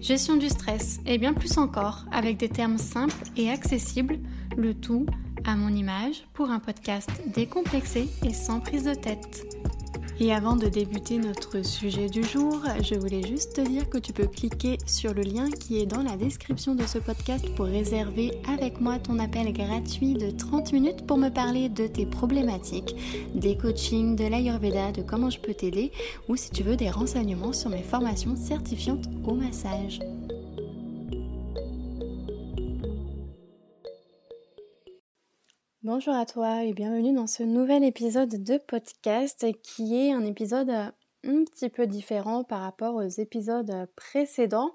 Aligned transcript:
gestion 0.00 0.36
du 0.36 0.48
stress 0.48 1.00
et 1.06 1.18
bien 1.18 1.32
plus 1.32 1.58
encore 1.58 2.04
avec 2.12 2.36
des 2.36 2.48
termes 2.48 2.78
simples 2.78 3.14
et 3.36 3.50
accessibles, 3.50 4.18
le 4.56 4.74
tout 4.74 5.06
à 5.44 5.56
mon 5.56 5.68
image 5.68 6.26
pour 6.34 6.50
un 6.50 6.58
podcast 6.58 7.10
décomplexé 7.34 8.08
et 8.24 8.32
sans 8.32 8.60
prise 8.60 8.84
de 8.84 8.94
tête. 8.94 9.65
Et 10.18 10.32
avant 10.32 10.56
de 10.56 10.66
débuter 10.66 11.18
notre 11.18 11.62
sujet 11.62 12.08
du 12.08 12.24
jour, 12.24 12.62
je 12.82 12.94
voulais 12.94 13.22
juste 13.22 13.56
te 13.56 13.60
dire 13.60 13.90
que 13.90 13.98
tu 13.98 14.14
peux 14.14 14.26
cliquer 14.26 14.78
sur 14.86 15.12
le 15.12 15.20
lien 15.20 15.50
qui 15.50 15.78
est 15.78 15.84
dans 15.84 16.02
la 16.02 16.16
description 16.16 16.74
de 16.74 16.86
ce 16.86 16.98
podcast 16.98 17.46
pour 17.54 17.66
réserver 17.66 18.32
avec 18.48 18.80
moi 18.80 18.98
ton 18.98 19.18
appel 19.18 19.52
gratuit 19.52 20.14
de 20.14 20.30
30 20.30 20.72
minutes 20.72 21.06
pour 21.06 21.18
me 21.18 21.28
parler 21.28 21.68
de 21.68 21.86
tes 21.86 22.06
problématiques, 22.06 22.96
des 23.34 23.58
coachings, 23.58 24.16
de 24.16 24.24
l'Ayurveda, 24.24 24.90
de 24.92 25.02
comment 25.02 25.28
je 25.28 25.38
peux 25.38 25.54
t'aider 25.54 25.92
ou 26.28 26.36
si 26.36 26.50
tu 26.50 26.62
veux 26.62 26.76
des 26.76 26.90
renseignements 26.90 27.52
sur 27.52 27.68
mes 27.68 27.82
formations 27.82 28.36
certifiantes 28.36 29.04
au 29.24 29.34
massage. 29.34 30.00
Bonjour 35.96 36.14
à 36.14 36.26
toi 36.26 36.62
et 36.62 36.74
bienvenue 36.74 37.14
dans 37.14 37.26
ce 37.26 37.42
nouvel 37.42 37.82
épisode 37.82 38.44
de 38.44 38.58
podcast 38.58 39.46
qui 39.62 39.96
est 39.96 40.12
un 40.12 40.26
épisode 40.26 40.68
un 40.68 40.92
petit 41.24 41.70
peu 41.70 41.86
différent 41.86 42.44
par 42.44 42.60
rapport 42.60 42.96
aux 42.96 43.08
épisodes 43.08 43.88
précédents 43.96 44.74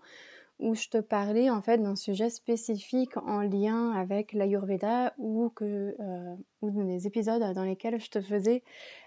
où 0.62 0.76
je 0.76 0.88
te 0.88 1.00
parlais 1.00 1.50
en 1.50 1.62
fait 1.62 1.80
d'un 1.80 1.96
sujet 1.96 2.30
spécifique 2.30 3.18
en 3.18 3.42
lien 3.42 3.92
avec 3.92 4.32
l'Ayurveda 4.32 5.14
ou 5.18 5.50
que 5.50 5.96
euh, 6.00 6.36
ou 6.62 6.84
des 6.84 7.08
épisodes 7.08 7.42
dans 7.54 7.64
lesquels 7.64 8.00
je 8.00 8.10
te 8.12 8.22
faisais 8.22 8.62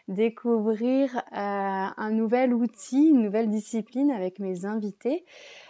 découvrir 0.09 1.17
euh, 1.17 1.21
un 1.33 2.11
nouvel 2.11 2.53
outil, 2.53 3.09
une 3.09 3.23
nouvelle 3.23 3.49
discipline 3.49 4.11
avec 4.11 4.41
mes 4.41 4.65
invités. 4.65 5.25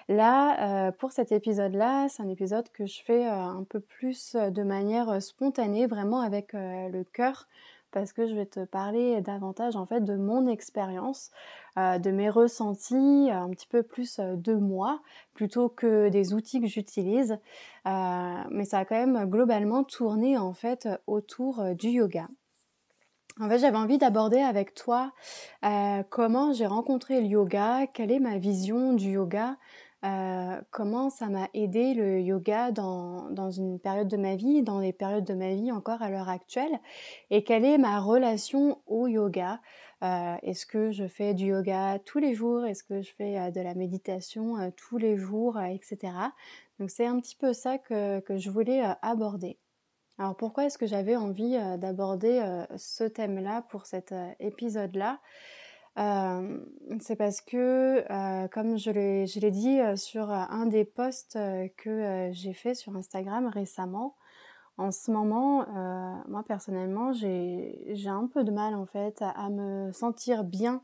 Là, 0.09 0.89
euh, 0.89 0.93
pour 0.93 1.13
cet 1.13 1.31
épisode-là, 1.31 2.09
c'est 2.09 2.23
un 2.23 2.29
épisode 2.31 2.69
que 2.71 2.87
je 2.87 3.03
fais 3.05 3.27
un 3.27 3.65
peu 3.69 3.81
plus 3.81 4.35
de 4.35 4.63
manière 4.63 5.21
spontanée, 5.21 5.87
vraiment 5.87 6.21
avec 6.21 6.55
le 6.55 7.05
cœur 7.05 7.47
parce 7.95 8.13
que 8.13 8.27
je 8.27 8.35
vais 8.35 8.45
te 8.45 8.65
parler 8.65 9.21
davantage 9.21 9.77
en 9.77 9.87
fait 9.87 10.01
de 10.01 10.17
mon 10.17 10.49
expérience, 10.49 11.31
euh, 11.79 11.99
de 11.99 12.11
mes 12.11 12.29
ressentis, 12.29 13.31
un 13.31 13.49
petit 13.51 13.69
peu 13.69 13.85
plus 13.85 14.19
euh, 14.19 14.35
de 14.35 14.55
moi 14.55 15.01
plutôt 15.33 15.69
que 15.69 16.09
des 16.09 16.35
outils 16.35 16.61
que 16.61 16.67
j'utilise. 16.67 17.39
Euh, 17.87 18.35
mais 18.51 18.65
ça 18.65 18.81
a 18.81 18.85
quand 18.85 18.97
même 18.97 19.31
globalement 19.31 19.85
tourné 19.85 20.37
en 20.37 20.53
fait 20.53 20.89
autour 21.07 21.63
du 21.75 21.89
yoga. 21.91 22.27
En 23.41 23.49
fait, 23.49 23.59
j'avais 23.59 23.79
envie 23.79 23.99
d'aborder 23.99 24.39
avec 24.39 24.75
toi 24.75 25.13
comment 26.09 26.53
j'ai 26.53 26.67
rencontré 26.67 27.21
le 27.21 27.27
yoga, 27.27 27.89
quelle 27.93 28.13
est 28.13 28.21
ma 28.21 28.39
vision 28.39 28.93
du 28.93 29.11
yoga, 29.11 29.57
euh, 30.05 30.61
comment 30.71 31.09
ça 31.09 31.29
m'a 31.29 31.49
aidé 31.55 31.95
le 31.95 32.21
yoga 32.21 32.73
dans, 32.73 33.31
dans, 33.31 33.51
une 33.51 33.79
période 33.79 34.09
de 34.09 34.19
ma 34.19 34.37
vie, 34.37 34.63
dans 34.63 34.79
les 34.79 34.93
périodes 34.93 35.25
de 35.25 35.33
ma 35.33 35.55
vie 35.55 35.73
encore 35.73 36.03
à 36.03 36.11
l'heure 36.11 36.29
actuelle, 36.29 36.79
et 37.31 37.43
quelle 37.43 37.65
est 37.65 37.79
ma 37.79 38.01
relation 38.01 38.83
au 38.87 39.07
yoga? 39.07 39.61
Euh, 40.03 40.37
est-ce 40.43 40.67
que 40.67 40.91
je 40.91 41.07
fais 41.07 41.33
du 41.33 41.47
yoga 41.47 41.99
tous 42.05 42.19
les 42.19 42.35
jours? 42.35 42.67
Est-ce 42.67 42.85
que 42.85 43.01
je 43.01 43.13
fais 43.15 43.39
euh, 43.39 43.51
de 43.51 43.63
la 43.63 43.75
méditation 43.75 44.71
tous 44.77 44.99
les 44.99 45.17
jours, 45.17 45.59
etc. 45.59 46.13
Donc 46.79 46.91
c'est 46.91 47.07
un 47.07 47.19
petit 47.19 47.37
peu 47.37 47.55
ça 47.55 47.79
que, 47.79 48.21
que 48.21 48.37
je 48.37 48.51
voulais 48.51 48.83
aborder. 49.01 49.59
Alors 50.19 50.37
pourquoi 50.37 50.67
est-ce 50.67 50.77
que 50.77 50.87
j'avais 50.87 51.17
envie 51.17 51.57
d'aborder 51.79 52.41
ce 52.77 53.05
thème-là 53.05 53.63
pour 53.69 53.87
cet 53.87 54.15
épisode-là? 54.39 55.19
Euh, 55.99 56.59
c'est 57.01 57.17
parce 57.17 57.41
que, 57.41 58.05
euh, 58.11 58.49
comme 58.49 58.77
je 58.77 58.91
l'ai 58.91 59.51
dit 59.51 59.81
euh, 59.81 59.95
sur 59.97 60.31
un 60.31 60.67
des 60.67 60.85
posts 60.85 61.39
que 61.77 62.31
j'ai 62.33 62.53
fait 62.53 62.75
sur 62.75 62.97
Instagram 62.97 63.47
récemment, 63.47 64.17
en 64.77 64.91
ce 64.91 65.13
moment, 65.13 65.67
moi 66.27 66.43
personnellement, 66.43 67.13
j'ai 67.13 68.09
un 68.09 68.27
peu 68.27 68.43
de 68.43 68.51
mal 68.51 68.75
en 68.75 68.87
fait 68.87 69.23
à, 69.23 69.49
me 69.49 69.93
sentir 69.93 70.43
bien 70.43 70.83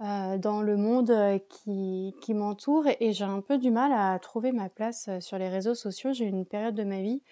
dans 0.00 0.62
le 0.62 0.76
monde 0.76 1.40
qui, 1.48 2.12
m'entoure 2.34 2.86
et 2.98 3.12
j'ai 3.12 3.24
un 3.24 3.40
peu 3.40 3.56
du 3.56 3.70
mal 3.70 3.92
à 3.92 4.18
trouver 4.18 4.50
ma 4.50 4.68
place 4.68 5.08
sur 5.20 5.38
les 5.38 5.48
réseaux 5.48 5.76
sociaux. 5.76 6.12
J'ai 6.12 6.24
une 6.24 6.44
période 6.44 6.74
de 6.74 6.82
ma 6.82 7.02
vie 7.02 7.22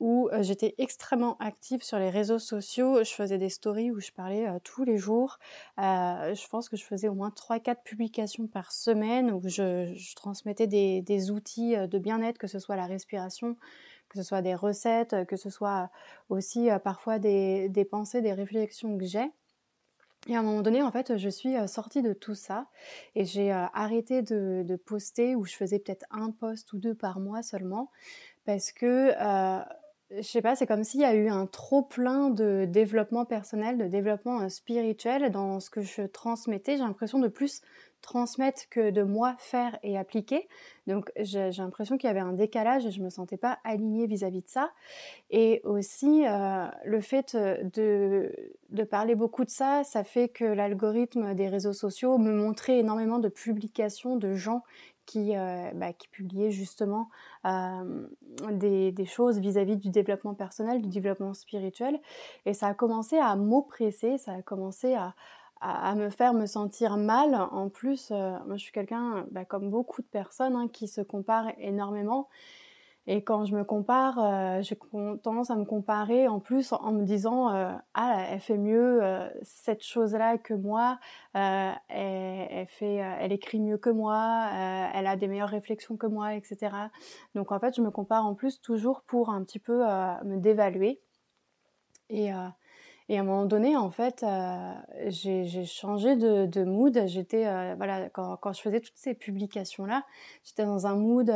où 0.00 0.30
euh, 0.32 0.42
j'étais 0.42 0.74
extrêmement 0.78 1.36
active 1.38 1.82
sur 1.82 1.98
les 1.98 2.10
réseaux 2.10 2.38
sociaux. 2.38 3.04
Je 3.04 3.12
faisais 3.12 3.36
des 3.36 3.50
stories 3.50 3.90
où 3.90 4.00
je 4.00 4.10
parlais 4.10 4.48
euh, 4.48 4.58
tous 4.64 4.82
les 4.82 4.96
jours. 4.96 5.38
Euh, 5.78 6.34
je 6.34 6.48
pense 6.48 6.68
que 6.70 6.76
je 6.76 6.84
faisais 6.84 7.08
au 7.08 7.14
moins 7.14 7.28
3-4 7.28 7.82
publications 7.84 8.46
par 8.46 8.72
semaine 8.72 9.30
où 9.30 9.42
je, 9.46 9.94
transmettais 10.16 10.66
des, 10.66 11.30
outils 11.30 11.76
de 11.76 11.98
bien-être, 11.98 12.38
que 12.38 12.46
ce 12.46 12.58
soit 12.58 12.76
la 12.76 12.86
respiration, 12.86 13.56
que 14.08 14.16
ce 14.16 14.22
soit 14.22 14.42
des 14.42 14.54
recettes, 14.54 15.26
que 15.26 15.36
ce 15.36 15.50
soit 15.50 15.90
aussi 16.30 16.68
parfois 16.82 17.18
des, 17.18 17.88
pensées, 17.90 18.22
des 18.22 18.32
réflexions 18.32 18.96
que 18.96 19.04
j'ai. 19.04 19.30
Et 20.28 20.36
à 20.36 20.40
un 20.40 20.42
moment 20.42 20.62
donné, 20.62 20.82
en 20.82 20.90
fait, 20.90 21.16
je 21.16 21.28
suis 21.28 21.56
sortie 21.68 22.02
de 22.02 22.12
tout 22.12 22.34
ça 22.34 22.66
et 23.14 23.24
j'ai 23.24 23.52
arrêté 23.52 24.22
de, 24.22 24.62
de, 24.66 24.76
poster 24.76 25.34
où 25.34 25.44
je 25.44 25.54
faisais 25.54 25.78
peut-être 25.78 26.04
un 26.10 26.30
post 26.30 26.72
ou 26.72 26.78
deux 26.78 26.94
par 26.94 27.20
mois 27.20 27.42
seulement 27.42 27.90
parce 28.44 28.72
que 28.72 29.12
je 30.16 30.22
sais 30.22 30.42
pas, 30.42 30.56
c'est 30.56 30.66
comme 30.66 30.82
s'il 30.82 31.00
y 31.00 31.04
a 31.04 31.14
eu 31.14 31.28
un 31.28 31.46
trop 31.46 31.82
plein 31.82 32.30
de 32.30 32.66
développement 32.68 33.24
personnel, 33.24 33.78
de 33.78 33.86
développement 33.86 34.40
euh, 34.40 34.48
spirituel 34.48 35.30
dans 35.30 35.60
ce 35.60 35.70
que 35.70 35.82
je 35.82 36.02
transmettais. 36.02 36.76
J'ai 36.76 36.82
l'impression 36.82 37.20
de 37.20 37.28
plus 37.28 37.62
transmettre 38.02 38.68
que 38.70 38.90
de 38.90 39.02
moi 39.02 39.36
faire 39.38 39.78
et 39.82 39.98
appliquer. 39.98 40.48
Donc 40.86 41.12
j'ai 41.18 41.50
l'impression 41.50 41.98
qu'il 41.98 42.08
y 42.08 42.10
avait 42.10 42.18
un 42.18 42.32
décalage 42.32 42.86
et 42.86 42.90
je 42.90 43.02
me 43.02 43.10
sentais 43.10 43.36
pas 43.36 43.58
alignée 43.62 44.06
vis-à-vis 44.06 44.40
de 44.40 44.48
ça. 44.48 44.72
Et 45.30 45.60
aussi 45.64 46.26
euh, 46.26 46.66
le 46.84 47.00
fait 47.00 47.36
de, 47.36 48.32
de 48.70 48.84
parler 48.84 49.14
beaucoup 49.14 49.44
de 49.44 49.50
ça, 49.50 49.84
ça 49.84 50.02
fait 50.02 50.28
que 50.28 50.44
l'algorithme 50.44 51.34
des 51.34 51.48
réseaux 51.48 51.74
sociaux 51.74 52.18
me 52.18 52.32
montrait 52.32 52.78
énormément 52.78 53.18
de 53.18 53.28
publications 53.28 54.16
de 54.16 54.34
gens 54.34 54.62
qui, 55.10 55.36
euh, 55.36 55.72
bah, 55.74 55.92
qui 55.92 56.06
publiait 56.06 56.52
justement 56.52 57.10
euh, 57.44 58.06
des, 58.52 59.04
choses 59.06 59.40
vis-à-vis 59.40 59.76
du 59.76 59.90
développement 59.90 60.34
personnel, 60.34 60.80
du 60.80 60.88
développement 60.88 61.34
spirituel. 61.34 61.98
Et 62.46 62.54
ça 62.54 62.68
a 62.68 62.74
commencé 62.74 63.18
à 63.18 63.34
m'oppresser, 63.34 64.18
ça 64.18 64.34
a 64.34 64.42
commencé 64.42 64.94
à, 64.94 65.14
me 65.96 66.10
faire 66.10 66.32
me 66.32 66.46
sentir 66.46 66.96
mal. 66.96 67.34
En 67.34 67.68
plus, 67.68 68.12
euh, 68.12 68.38
moi 68.46 68.56
je 68.56 68.62
suis 68.62 68.72
quelqu'un, 68.72 69.26
bah, 69.32 69.44
comme 69.44 69.68
beaucoup 69.68 70.00
de 70.00 70.06
personnes, 70.06 70.54
hein, 70.54 70.68
qui 70.72 70.86
se 70.86 71.00
comparent 71.00 71.50
énormément. 71.58 72.28
Et 73.06 73.24
quand 73.24 73.44
je 73.46 73.56
me 73.56 73.64
compare, 73.64 74.18
euh, 74.18 74.62
j'ai 74.62 74.76
tendance 75.22 75.50
à 75.50 75.56
me 75.56 75.64
comparer 75.64 76.28
en 76.28 76.38
plus 76.38 76.72
en 76.72 76.92
me 76.92 77.04
disant 77.04 77.52
euh, 77.54 77.72
ah 77.94 78.26
elle 78.28 78.40
fait 78.40 78.58
mieux 78.58 79.02
euh, 79.02 79.28
cette 79.42 79.82
chose-là 79.82 80.36
que 80.36 80.52
moi, 80.52 80.98
elle, 81.32 81.78
écrit 83.32 83.58
mieux 83.58 83.78
que 83.78 83.90
moi, 83.90 84.48
elle 84.94 85.06
a 85.06 85.16
des 85.16 85.28
meilleures 85.28 85.48
réflexions 85.48 85.96
que 85.96 86.06
moi, 86.06 86.34
etc. 86.34 86.72
Donc 87.34 87.52
en 87.52 87.58
fait 87.58 87.74
je 87.74 87.80
me 87.80 87.90
compare 87.90 88.26
en 88.26 88.34
plus 88.34 88.60
toujours 88.60 89.02
pour 89.02 89.30
un 89.30 89.42
petit 89.44 89.58
peu 89.58 89.78
me 90.24 90.36
dévaluer. 90.36 91.00
Et, 92.10 92.30
à 92.30 92.54
un 93.10 93.24
moment 93.24 93.44
donné, 93.44 93.76
en 93.76 93.90
fait, 93.90 94.24
j'ai 95.06 95.64
changé 95.64 96.16
de, 96.16 96.64
mood. 96.64 97.02
J'étais, 97.06 97.44
voilà, 97.74 98.08
quand, 98.10 98.52
je 98.52 98.60
faisais 98.60 98.80
toutes 98.80 98.96
ces 98.96 99.14
publications-là, 99.14 100.04
j'étais 100.44 100.64
dans 100.64 100.86
un 100.86 100.94
mood 100.94 101.32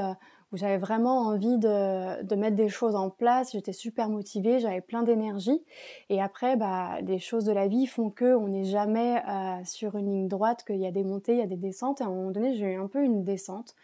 où 0.54 0.56
j'avais 0.56 0.78
vraiment 0.78 1.18
envie 1.22 1.58
de, 1.58 2.34
mettre 2.36 2.54
des 2.54 2.68
choses 2.68 2.94
en 2.94 3.10
place. 3.10 3.50
J'étais 3.52 3.72
super 3.72 4.08
motivée, 4.08 4.60
j'avais 4.60 4.80
plein 4.80 5.02
d'énergie. 5.02 5.64
Et 6.10 6.22
après, 6.22 6.54
bah, 6.54 7.00
les 7.02 7.18
choses 7.18 7.44
de 7.44 7.52
la 7.52 7.66
vie 7.66 7.88
font 7.88 8.08
que 8.08 8.36
on 8.36 8.46
n'est 8.46 8.64
jamais 8.64 9.20
euh, 9.28 9.64
sur 9.64 9.96
une 9.96 10.12
ligne 10.12 10.28
droite, 10.28 10.62
qu'il 10.64 10.76
y 10.76 10.86
a 10.86 10.92
des 10.92 11.02
montées, 11.02 11.32
il 11.32 11.38
y 11.40 11.42
a 11.42 11.48
des 11.48 11.56
descentes. 11.56 12.00
Et 12.00 12.04
à 12.04 12.06
un 12.06 12.10
moment 12.10 12.30
donné, 12.30 12.54
j'ai 12.54 12.66
eu 12.66 12.80
un 12.80 12.86
peu 12.86 13.02
une 13.02 13.24
descente. 13.24 13.74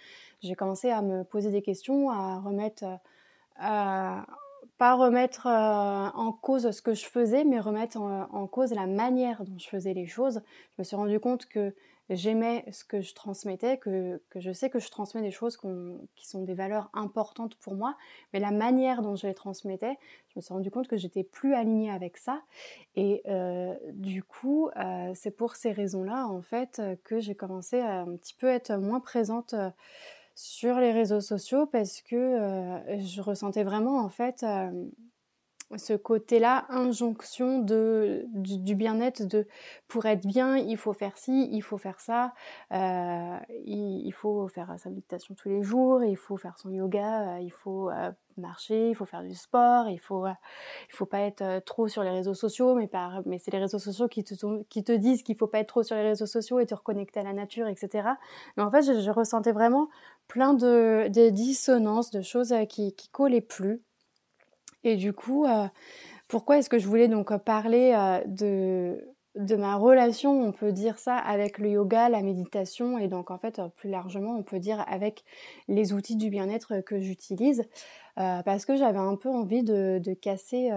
J'ai 0.42 0.54
commencé 0.54 0.90
à 0.90 1.02
me 1.02 1.24
poser 1.24 1.50
des 1.50 1.60
questions, 1.60 2.08
à 2.08 2.38
remettre 2.38 2.84
euh, 2.84 4.20
pas 4.78 4.94
remettre 4.94 5.46
en 5.46 6.32
cause 6.32 6.70
ce 6.70 6.80
que 6.80 6.94
je 6.94 7.04
faisais, 7.04 7.44
mais 7.44 7.60
remettre 7.60 7.98
en, 7.98 8.46
cause 8.46 8.72
la 8.72 8.86
manière 8.86 9.44
dont 9.44 9.58
je 9.58 9.68
faisais 9.68 9.92
les 9.92 10.06
choses. 10.06 10.40
Je 10.70 10.74
me 10.78 10.84
suis 10.84 10.96
rendu 10.96 11.20
compte 11.20 11.44
que 11.44 11.74
j'aimais 12.10 12.64
ce 12.72 12.84
que 12.84 13.00
je 13.00 13.14
transmettais, 13.14 13.78
que, 13.78 14.20
je 14.34 14.52
sais 14.52 14.68
que 14.68 14.78
je 14.78 14.90
transmets 14.90 15.22
des 15.22 15.30
choses 15.30 15.56
qui 16.16 16.26
sont 16.26 16.42
des 16.42 16.54
valeurs 16.54 16.90
importantes 16.92 17.54
pour 17.56 17.74
moi, 17.74 17.96
mais 18.32 18.40
la 18.40 18.50
manière 18.50 19.02
dont 19.02 19.16
je 19.16 19.26
les 19.26 19.34
transmettais, 19.34 19.96
je 20.28 20.32
me 20.36 20.40
suis 20.40 20.52
rendu 20.52 20.70
compte 20.70 20.88
que 20.88 20.96
j'étais 20.96 21.22
plus 21.22 21.54
alignée 21.54 21.90
avec 21.90 22.16
ça. 22.16 22.42
Et 22.96 23.22
euh, 23.28 23.74
du 23.92 24.22
coup, 24.22 24.70
euh, 24.76 25.12
c'est 25.14 25.30
pour 25.30 25.56
ces 25.56 25.72
raisons-là, 25.72 26.26
en 26.26 26.42
fait, 26.42 26.82
que 27.04 27.20
j'ai 27.20 27.34
commencé 27.34 27.78
à 27.78 28.00
un 28.00 28.16
petit 28.16 28.34
peu 28.34 28.48
être 28.48 28.74
moins 28.76 29.00
présente 29.00 29.54
euh, 29.54 29.70
sur 30.34 30.80
les 30.80 30.92
réseaux 30.92 31.20
sociaux 31.20 31.66
parce 31.66 32.00
que 32.02 32.80
je 32.98 33.20
ressentais 33.20 33.62
vraiment, 33.62 33.98
en 33.98 34.08
fait, 34.08 34.44
ce 35.76 35.92
côté-là, 35.92 36.66
injonction 36.68 37.60
de, 37.60 38.24
du, 38.34 38.74
bien-être, 38.74 39.22
de 39.22 39.46
pour 39.86 40.06
être 40.06 40.26
bien, 40.26 40.56
il 40.56 40.76
faut 40.76 40.92
faire 40.92 41.16
ci, 41.16 41.48
il 41.52 41.62
faut 41.62 41.78
faire 41.78 42.00
ça, 42.00 42.32
euh, 42.72 43.36
il, 43.64 44.10
faut 44.12 44.48
faire 44.48 44.74
sa 44.78 44.90
méditation 44.90 45.34
tous 45.34 45.48
les 45.48 45.62
jours, 45.62 46.02
il 46.02 46.16
faut 46.16 46.36
faire 46.36 46.58
son 46.58 46.70
yoga, 46.70 47.36
euh, 47.36 47.40
il 47.40 47.52
faut 47.52 47.88
euh, 47.90 48.10
marcher, 48.36 48.90
il 48.90 48.94
faut 48.96 49.04
faire 49.04 49.22
du 49.22 49.34
sport, 49.34 49.88
il 49.88 50.00
faut, 50.00 50.26
il 50.26 50.92
faut 50.92 51.06
pas 51.06 51.20
être 51.20 51.64
trop 51.64 51.86
sur 51.86 52.02
les 52.02 52.10
réseaux 52.10 52.34
sociaux, 52.34 52.74
mais, 52.74 52.88
par, 52.88 53.22
mais 53.26 53.38
c'est 53.38 53.52
les 53.52 53.60
réseaux 53.60 53.78
sociaux 53.78 54.08
qui 54.08 54.24
te, 54.24 54.34
qui 54.64 54.82
te 54.82 54.92
disent 54.92 55.22
qu'il 55.22 55.36
faut 55.36 55.46
pas 55.46 55.60
être 55.60 55.68
trop 55.68 55.84
sur 55.84 55.94
les 55.94 56.02
réseaux 56.02 56.26
sociaux 56.26 56.58
et 56.58 56.66
te 56.66 56.74
reconnecter 56.74 57.20
à 57.20 57.24
la 57.24 57.32
nature, 57.32 57.68
etc. 57.68 58.08
Mais 58.56 58.64
en 58.64 58.70
fait, 58.72 58.82
je, 58.82 59.10
ressentais 59.10 59.52
vraiment 59.52 59.88
plein 60.26 60.54
de, 60.54 61.08
de 61.08 61.28
dissonances, 61.30 62.10
de 62.10 62.22
choses 62.22 62.54
qui, 62.68 62.92
qui 62.94 63.08
collaient 63.08 63.40
plus. 63.40 63.82
Et 64.84 64.96
du 64.96 65.12
coup, 65.12 65.44
euh, 65.44 65.66
pourquoi 66.28 66.58
est-ce 66.58 66.70
que 66.70 66.78
je 66.78 66.86
voulais 66.86 67.08
donc 67.08 67.36
parler 67.44 67.92
euh, 67.94 68.98
de, 69.36 69.56
ma 69.56 69.76
relation, 69.76 70.42
on 70.42 70.52
peut 70.52 70.72
dire 70.72 70.98
ça, 70.98 71.16
avec 71.16 71.58
le 71.58 71.70
yoga, 71.70 72.08
la 72.08 72.22
méditation 72.22 72.98
et 72.98 73.08
donc 73.08 73.30
en 73.30 73.38
fait 73.38 73.58
euh, 73.58 73.68
plus 73.68 73.90
largement 73.90 74.36
on 74.36 74.42
peut 74.42 74.58
dire 74.58 74.84
avec 74.88 75.24
les 75.68 75.92
outils 75.92 76.16
du 76.16 76.30
bien-être 76.30 76.80
que 76.80 77.00
j'utilise 77.00 77.64
parce 78.16 78.66
que 78.66 78.76
j'avais 78.76 78.98
un 78.98 79.16
peu 79.16 79.30
envie 79.30 79.62
de 79.62 80.12
casser 80.12 80.70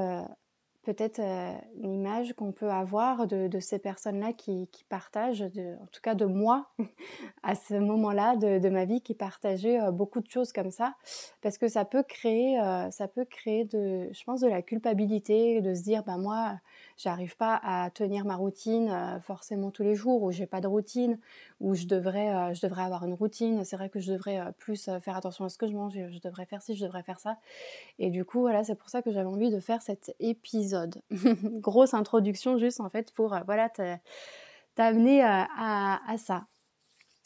peut-être 0.84 1.20
euh, 1.20 1.54
une 1.82 1.94
image 1.94 2.34
qu'on 2.34 2.52
peut 2.52 2.70
avoir 2.70 3.26
de, 3.28 3.60
ces 3.60 3.80
personnes-là 3.80 4.34
qui, 4.34 4.68
partagent, 4.90 5.42
en 5.42 5.86
tout 5.92 6.02
cas 6.02 6.14
de 6.14 6.26
moi, 6.26 6.68
à 7.44 7.56
ce 7.56 7.74
moment-là 7.76 8.36
de, 8.36 8.70
ma 8.70 8.86
vie, 8.86 9.02
qui 9.02 9.16
partageaient 9.16 9.82
euh, 9.82 9.92
beaucoup 9.92 10.20
de 10.20 10.30
choses 10.30 10.52
comme 10.52 10.72
ça, 10.72 10.96
parce 11.42 11.58
que 11.58 11.68
ça 11.68 11.86
peut 11.86 12.04
créer, 12.04 12.60
euh, 12.60 12.92
ça 12.92 13.08
peut 13.08 13.26
créer 13.26 13.66
de, 13.66 14.10
je 14.12 14.24
pense, 14.24 14.42
de 14.42 14.48
la 14.48 14.62
culpabilité, 14.62 15.62
de 15.62 15.74
se 15.74 15.84
dire, 15.84 16.04
bah 16.04 16.18
moi, 16.18 16.60
j'arrive 16.98 17.36
pas 17.38 17.60
à 17.64 17.90
tenir 17.90 18.26
ma 18.26 18.36
routine 18.36 19.20
forcément 19.24 19.72
tous 19.72 19.84
les 19.84 19.96
jours, 19.96 20.24
ou 20.24 20.32
j'ai 20.32 20.46
pas 20.46 20.62
de 20.62 20.68
routine, 20.68 21.20
ou 21.60 21.76
je 21.76 21.86
devrais, 21.86 22.54
je 22.54 22.62
devrais 22.62 22.84
avoir 22.84 23.06
une 23.06 23.14
routine. 23.14 23.64
C'est 23.66 23.76
vrai 23.76 23.90
que 23.90 24.00
je 24.00 24.14
devrais 24.14 24.40
plus 24.58 24.90
faire 25.02 25.18
attention 25.18 25.46
à 25.46 25.50
ce 25.50 25.58
que 25.58 25.68
je 25.68 25.74
mange, 25.74 25.94
je 25.94 26.20
devrais 26.20 26.46
faire 26.46 26.62
ci, 26.62 26.76
je 26.76 26.86
devrais 26.86 27.04
faire 27.04 27.20
ça. 27.20 27.38
Et 28.00 28.10
du 28.10 28.26
coup, 28.26 28.42
voilà, 28.42 28.64
c'est 28.64 28.76
pour 28.76 28.90
ça 28.90 29.02
que 29.02 29.12
j'avais 29.12 29.30
envie 29.30 29.52
de 29.52 29.60
faire 29.60 29.82
cet 29.82 30.16
épisode 30.20 31.02
Grosse 31.44 31.94
introduction 31.94 32.58
juste 32.58 32.80
en 32.80 32.90
fait 32.90 33.12
pour 33.14 33.34
euh, 33.34 33.40
voilà 33.46 33.70
t'amener 34.76 35.24
euh, 35.24 35.28
à, 35.28 36.16
ça. 36.18 36.46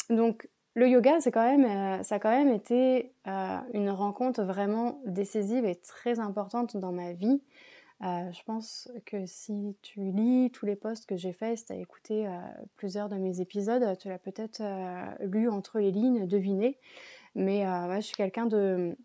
Donc 0.09 0.47
le 0.75 0.87
yoga, 0.87 1.17
quand 1.33 1.43
même, 1.43 1.65
euh, 1.65 2.03
ça 2.03 2.15
a 2.15 2.19
quand 2.19 2.29
même 2.29 2.53
été 2.53 3.11
une 3.73 3.89
rencontre 3.89 4.43
vraiment 4.43 4.99
décisive 5.05 5.65
et 5.65 5.75
très 5.75 6.19
importante 6.19 6.77
dans 6.77 6.91
ma 6.91 7.13
vie. 7.13 7.41
Je 8.01 8.43
pense 8.43 8.89
que 9.05 9.25
si 9.25 9.75
tu 9.81 10.01
lis 10.11 10.51
tous 10.51 10.65
les 10.65 10.75
posts 10.75 11.05
que 11.05 11.17
j'ai 11.17 11.33
faits, 11.33 11.57
si 11.57 11.65
tu 11.65 11.73
as 11.73 11.77
écouté 11.77 12.27
plusieurs 12.75 13.09
de 13.09 13.15
mes 13.15 13.41
épisodes, 13.41 13.97
tu 13.97 14.07
l'as 14.07 14.19
peut-être 14.19 14.61
lu 15.25 15.49
entre 15.49 15.79
les 15.79 15.91
lignes, 15.91 16.27
deviné. 16.27 16.77
Mais 17.35 17.63
je 17.95 18.01
suis 18.01 18.15
quelqu'un 18.15 18.45
de, 18.45 18.95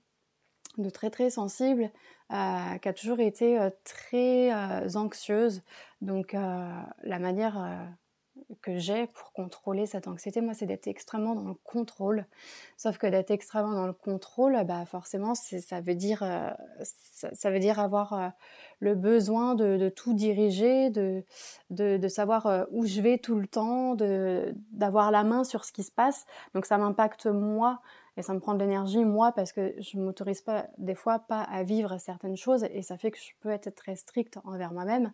très 0.93 1.11
très 1.11 1.31
sensible, 1.31 1.91
euh, 2.33 2.79
qui 2.79 2.89
a 2.89 2.93
toujours 2.95 3.21
été 3.21 3.61
euh, 3.61 3.69
très 3.85 4.51
euh, 4.53 4.89
anxieuse. 4.95 5.63
Donc 6.01 6.33
la 6.33 7.19
manière 7.19 7.59
que 8.61 8.79
j'ai 8.79 9.07
pour 9.07 9.33
contrôler 9.33 9.87
cette 9.87 10.09
anxiété, 10.09 10.41
moi, 10.41 10.55
c'est 10.55 10.67
d'être 10.67 10.87
extrêmement 10.87 11.35
dans 11.35 11.49
le 11.49 11.55
contrôle. 11.65 12.27
Sauf 12.77 12.99
que 12.99 13.07
d'être 13.07 13.31
extrêmement 13.31 13.73
dans 13.73 13.87
le 13.87 13.93
contrôle, 13.93 14.63
bah 14.65 14.85
forcément, 14.87 15.35
ça 15.35 15.81
veut 15.81 15.95
dire, 15.95 16.25
ça, 16.83 17.51
veut 17.51 17.59
dire 17.59 17.79
avoir 17.79 18.33
le 18.81 18.95
besoin 18.95 19.55
de, 19.55 19.89
tout 19.89 20.15
diriger, 20.15 20.91
de, 20.91 21.25
de, 21.71 21.97
de, 21.97 22.09
savoir 22.09 22.67
où 22.71 22.87
je 22.87 23.01
vais 23.01 23.19
tout 23.19 23.37
le 23.37 23.47
temps, 23.47 23.97
d'avoir 23.97 25.11
la 25.11 25.25
main 25.25 25.45
sur 25.45 25.65
ce 25.65 25.73
qui 25.73 25.83
se 25.83 25.93
passe. 25.93 26.27
Donc 26.55 26.67
ça 26.67 26.79
m'impacte 26.79 27.27
moi 27.27 27.81
et 28.17 28.23
ça 28.23 28.35
me 28.35 28.41
prend 28.41 28.55
de 28.55 28.59
l'énergie 28.59 29.05
moi 29.05 29.33
parce 29.33 29.53
que 29.53 29.75
je 29.79 29.99
m'autorise 29.99 30.43
pas 30.43 30.67
des 30.77 30.95
fois 30.95 31.21
pas 31.21 31.41
à 31.43 31.63
vivre 31.63 31.97
certaines 31.99 32.37
choses 32.37 32.65
et 32.71 32.83
ça 32.83 32.99
fait 32.99 33.11
que 33.11 33.19
je 33.19 33.31
peux 33.41 33.51
être 33.51 33.75
très 33.75 33.97
stricte 33.97 34.39
envers 34.45 34.73
moi-même. 34.73 35.13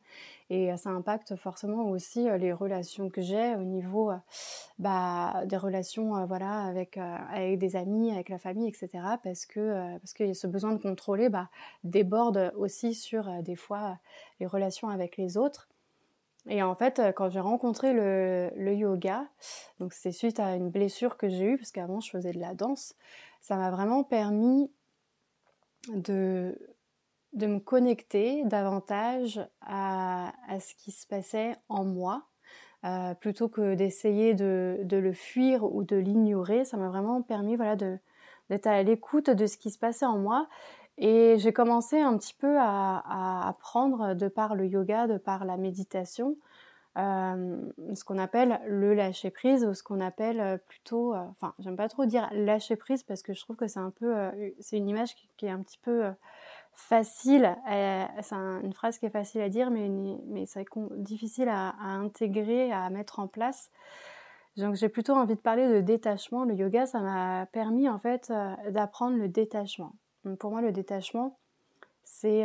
Et 0.50 0.76
ça 0.76 0.90
impacte 0.90 1.36
forcément 1.36 1.90
aussi 1.90 2.28
euh, 2.28 2.38
les 2.38 2.52
relations 2.52 3.08
que 3.08 3.20
j'ai 3.20 3.54
au 3.54 3.62
niveau 3.62 4.10
euh, 4.10 4.16
bah, 4.78 5.42
des 5.46 5.56
relations 5.56 6.16
euh, 6.16 6.26
voilà 6.26 6.62
avec 6.62 6.96
avec 6.96 7.58
des 7.58 7.76
amis 7.76 8.10
avec 8.10 8.28
la 8.28 8.38
famille 8.38 8.68
etc 8.68 8.90
parce 9.22 9.46
que 9.46 9.98
parce 9.98 10.12
que 10.12 10.32
ce 10.32 10.46
besoin 10.46 10.72
de 10.72 10.78
contrôler 10.78 11.28
bah, 11.28 11.48
déborde 11.84 12.52
aussi 12.56 12.94
sur 12.94 13.30
des 13.42 13.56
fois 13.56 13.98
les 14.40 14.46
relations 14.46 14.88
avec 14.88 15.16
les 15.16 15.36
autres 15.36 15.68
et 16.46 16.62
en 16.62 16.74
fait, 16.74 16.98
euh, 16.98 17.12
quand 17.12 17.30
j'ai 17.30 17.40
rencontré 17.40 17.92
le, 17.92 18.74
yoga, 18.74 19.26
donc 19.80 19.92
c'est 19.92 20.12
suite 20.12 20.40
à 20.40 20.54
une 20.54 20.70
blessure 20.70 21.16
que 21.16 21.28
j'ai 21.28 21.44
eue, 21.44 21.56
parce 21.58 21.72
qu'avant 21.72 22.00
je 22.00 22.10
faisais 22.10 22.32
de 22.32 22.40
la 22.40 22.54
danse, 22.54 22.94
ça 23.40 23.56
m'a 23.56 23.70
vraiment 23.70 24.04
permis 24.04 24.70
de, 25.92 26.58
de 27.32 27.46
me 27.46 27.58
connecter 27.58 28.44
davantage 28.44 29.40
à, 29.60 30.32
ce 30.60 30.74
qui 30.74 30.90
se 30.90 31.06
passait 31.06 31.56
en 31.68 31.84
moi, 31.84 32.24
euh, 32.84 33.14
plutôt 33.14 33.48
que 33.48 33.74
d'essayer 33.74 34.34
de, 34.34 34.86
le 34.90 35.12
fuir 35.12 35.64
ou 35.64 35.82
de 35.82 35.96
l'ignorer. 35.96 36.64
Ça 36.64 36.76
m'a 36.76 36.88
vraiment 36.88 37.22
permis 37.22 37.56
voilà, 37.56 37.76
d'être 37.76 38.66
à 38.66 38.82
l'écoute 38.82 39.30
de 39.30 39.46
ce 39.46 39.56
qui 39.56 39.70
se 39.70 39.78
passait 39.78 40.06
en 40.06 40.18
moi. 40.18 40.48
Et 40.98 41.36
j'ai 41.38 41.52
commencé 41.52 42.00
un 42.00 42.16
petit 42.18 42.34
peu 42.34 42.58
à, 42.58 43.48
apprendre 43.48 44.14
de 44.14 44.26
par 44.26 44.56
le 44.56 44.66
yoga, 44.66 45.06
de 45.06 45.16
par 45.16 45.44
la 45.44 45.56
méditation, 45.56 46.36
euh, 46.98 47.62
ce 47.94 48.02
qu'on 48.02 48.18
appelle 48.18 48.60
le 48.66 48.92
lâcher 48.94 49.30
prise 49.30 49.64
ou 49.64 49.74
ce 49.74 49.84
qu'on 49.84 50.00
appelle 50.00 50.40
euh, 50.40 50.58
plutôt, 50.58 51.14
euh, 51.14 51.18
enfin, 51.30 51.54
j'aime 51.60 51.76
pas 51.76 51.88
trop 51.88 52.06
dire 52.06 52.28
lâcher 52.32 52.74
prise 52.74 53.04
parce 53.04 53.22
que 53.22 53.32
je 53.32 53.40
trouve 53.40 53.54
que 53.54 53.68
c'est 53.68 53.78
un 53.78 53.90
peu, 53.90 54.12
c'est 54.58 54.76
une 54.76 54.88
image 54.88 55.14
qui, 55.36 55.46
est 55.46 55.50
un 55.50 55.62
petit 55.62 55.78
peu 55.78 56.10
facile, 56.72 57.56
c'est 57.66 58.34
une 58.34 58.72
phrase 58.72 58.98
qui 58.98 59.06
est 59.06 59.10
facile 59.10 59.40
à 59.42 59.48
dire, 59.48 59.70
mais, 59.70 59.88
mais 60.26 60.46
c'est 60.46 60.64
difficile 60.96 61.48
à, 61.48 61.68
à, 61.80 61.90
intégrer, 61.90 62.72
à 62.72 62.90
mettre 62.90 63.20
en 63.20 63.28
place. 63.28 63.70
Donc 64.56 64.74
j'ai 64.74 64.88
plutôt 64.88 65.12
envie 65.12 65.36
de 65.36 65.40
parler 65.40 65.68
de 65.68 65.80
détachement. 65.80 66.44
Le 66.44 66.54
yoga, 66.54 66.86
ça 66.86 66.98
m'a 66.98 67.46
permis 67.46 67.88
en 67.88 68.00
fait 68.00 68.32
d'apprendre 68.70 69.16
le 69.16 69.28
détachement. 69.28 69.92
Pour 70.38 70.50
moi, 70.50 70.60
le 70.60 70.72
détachement, 70.72 71.38
c'est 72.04 72.44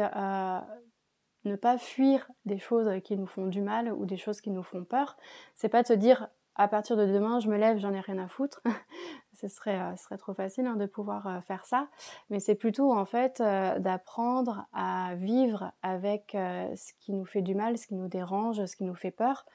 ne 1.45 1.55
pas 1.55 1.77
fuir 1.77 2.29
des 2.45 2.59
choses 2.59 2.89
qui 3.03 3.17
nous 3.17 3.27
font 3.27 3.47
du 3.47 3.61
mal 3.61 3.91
ou 3.91 4.05
des 4.05 4.17
choses 4.17 4.41
qui 4.41 4.51
nous 4.51 4.63
font 4.63 4.83
peur. 4.83 5.17
C'est 5.55 5.69
pas 5.69 5.81
de 5.81 5.87
se 5.87 5.93
dire 5.93 6.29
à 6.55 6.67
partir 6.67 6.95
de 6.95 7.05
demain 7.05 7.39
je 7.39 7.49
me 7.49 7.57
lève, 7.57 7.77
j'en 7.77 7.93
ai 7.93 7.99
rien 7.99 8.19
à 8.19 8.27
foutre. 8.27 8.61
ce, 9.33 9.47
serait, 9.47 9.79
euh, 9.79 9.95
serait 9.95 10.17
trop 10.17 10.33
facile 10.33 10.67
hein, 10.67 10.75
de 10.75 10.85
pouvoir 10.85 11.27
euh, 11.27 11.41
faire 11.41 11.65
ça. 11.65 11.87
Mais 12.29 12.39
c'est 12.39 12.55
plutôt 12.55 12.93
en 12.93 13.05
fait 13.05 13.41
euh, 13.41 13.79
d'apprendre 13.79 14.65
à 14.73 15.15
vivre 15.15 15.71
avec 15.81 16.31
ce 16.33 16.93
qui 16.99 17.13
nous 17.13 17.25
fait 17.25 17.41
du 17.41 17.55
mal, 17.55 17.77
ce 17.77 17.87
qui 17.87 17.95
nous 17.95 18.07
dérange, 18.07 18.63
ce 18.65 18.75
qui 18.75 18.83
nous 18.83 18.95
fait 18.95 19.11
peur, 19.11 19.45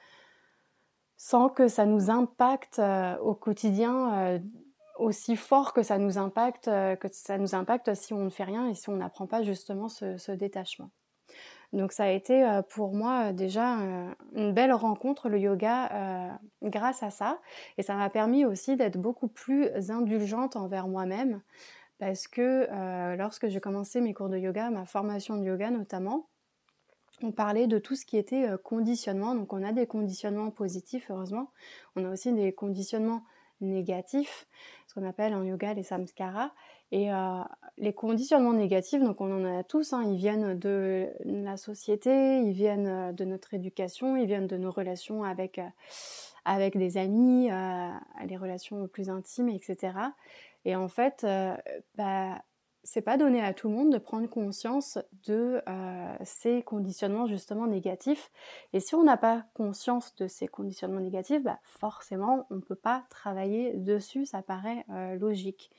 sans 1.17 1.49
que 1.49 1.67
ça 1.67 1.85
nous 1.85 2.09
impacte 2.09 2.81
au 3.21 3.33
quotidien 3.33 4.39
aussi 4.99 5.35
fort 5.35 5.73
que 5.73 5.83
ça 5.83 5.97
nous 5.97 6.17
impacte, 6.17 6.65
que 6.65 7.07
ça 7.11 7.37
nous 7.37 7.55
impacte 7.55 7.93
si 7.95 8.13
on 8.13 8.25
ne 8.25 8.29
fait 8.29 8.43
rien 8.43 8.67
et 8.67 8.73
si 8.73 8.89
on 8.89 8.95
n'apprend 8.95 9.27
pas 9.27 9.43
justement 9.43 9.89
ce 9.89 10.31
détachement. 10.31 10.91
Donc 11.71 11.91
ça 11.91 12.05
a 12.05 12.09
été 12.09 12.43
euh, 12.43 12.61
pour 12.63 12.95
moi 12.95 13.29
euh, 13.29 13.33
déjà 13.33 13.79
euh, 13.79 14.11
une 14.33 14.53
belle 14.53 14.73
rencontre, 14.73 15.29
le 15.29 15.39
yoga, 15.39 16.39
grâce 16.63 17.03
à 17.03 17.11
ça. 17.11 17.39
Et 17.77 17.83
ça 17.83 17.95
m'a 17.95 18.09
permis 18.09 18.45
aussi 18.45 18.75
d'être 18.75 18.97
beaucoup 18.97 19.27
plus 19.27 19.69
indulgente 19.91 20.55
envers 20.55 20.87
moi-même. 20.87 21.41
Parce 21.99 22.29
que 22.29 22.65
lorsque 23.17 23.49
j'ai 23.49 23.59
commencé 23.59 23.99
mes 23.99 24.13
cours 24.13 24.29
de 24.29 24.37
yoga, 24.37 24.69
ma 24.69 24.85
formation 24.85 25.35
de 25.35 25.43
yoga 25.43 25.69
notamment, 25.69 26.29
on 27.21 27.33
parlait 27.33 27.67
de 27.67 27.77
tout 27.77 27.95
ce 27.95 28.05
qui 28.05 28.15
était 28.15 28.47
conditionnement. 28.63 29.35
Donc 29.35 29.51
on 29.51 29.61
a 29.63 29.73
des 29.73 29.85
conditionnements 29.85 30.49
positifs, 30.49 31.11
heureusement. 31.11 31.51
On 31.97 32.05
a 32.05 32.09
aussi 32.09 32.31
des 32.31 32.53
conditionnements 32.53 33.25
négatifs, 33.61 34.47
ce 34.87 34.93
qu'on 34.93 35.07
appelle 35.07 35.33
en 35.33 35.43
yoga 35.43 35.73
les 35.73 35.83
samskaras. 35.83 36.51
Et 36.91 37.09
les 37.77 37.93
conditionnements 37.93 38.53
négatifs, 38.53 39.03
donc 39.03 39.21
on 39.21 39.31
en 39.31 39.59
a 39.59 39.63
tous, 39.63 39.93
hein, 39.93 40.01
ils 40.03 40.17
viennent 40.17 40.57
de 40.57 41.07
la 41.23 41.55
société, 41.55 42.39
ils 42.39 42.51
viennent 42.51 43.13
de 43.13 43.25
notre 43.25 43.53
éducation, 43.53 44.17
ils 44.17 44.25
viennent 44.25 44.47
de 44.47 44.57
nos 44.57 44.71
relations 44.71 45.23
avec, 45.23 45.61
avec 46.45 46.75
des 46.77 46.97
amis, 46.97 47.47
les 48.25 48.37
relations 48.37 48.87
plus 48.87 49.11
intimes, 49.11 49.49
etc. 49.49 49.93
Et 50.65 50.75
en 50.75 50.87
fait, 50.87 51.23
bah, 51.95 52.41
c'est 52.83 53.01
pas 53.01 53.17
donné 53.17 53.41
à 53.41 53.53
tout 53.53 53.67
le 53.69 53.75
monde 53.75 53.91
de 53.91 53.97
prendre 53.97 54.27
conscience 54.29 54.97
de 55.27 55.61
euh, 55.67 56.15
ces 56.23 56.63
conditionnements 56.63 57.27
justement 57.27 57.67
négatifs. 57.67 58.31
Et 58.73 58.79
si 58.79 58.95
on 58.95 59.03
n'a 59.03 59.17
pas 59.17 59.45
conscience 59.53 60.15
de 60.15 60.27
ces 60.27 60.47
conditionnements 60.47 61.01
négatifs, 61.01 61.43
bah 61.43 61.59
forcément 61.63 62.47
on 62.49 62.55
ne 62.55 62.61
peut 62.61 62.75
pas 62.75 63.03
travailler 63.09 63.73
dessus, 63.73 64.25
ça 64.25 64.41
paraît 64.41 64.85
euh, 64.91 65.15
logique. 65.15 65.71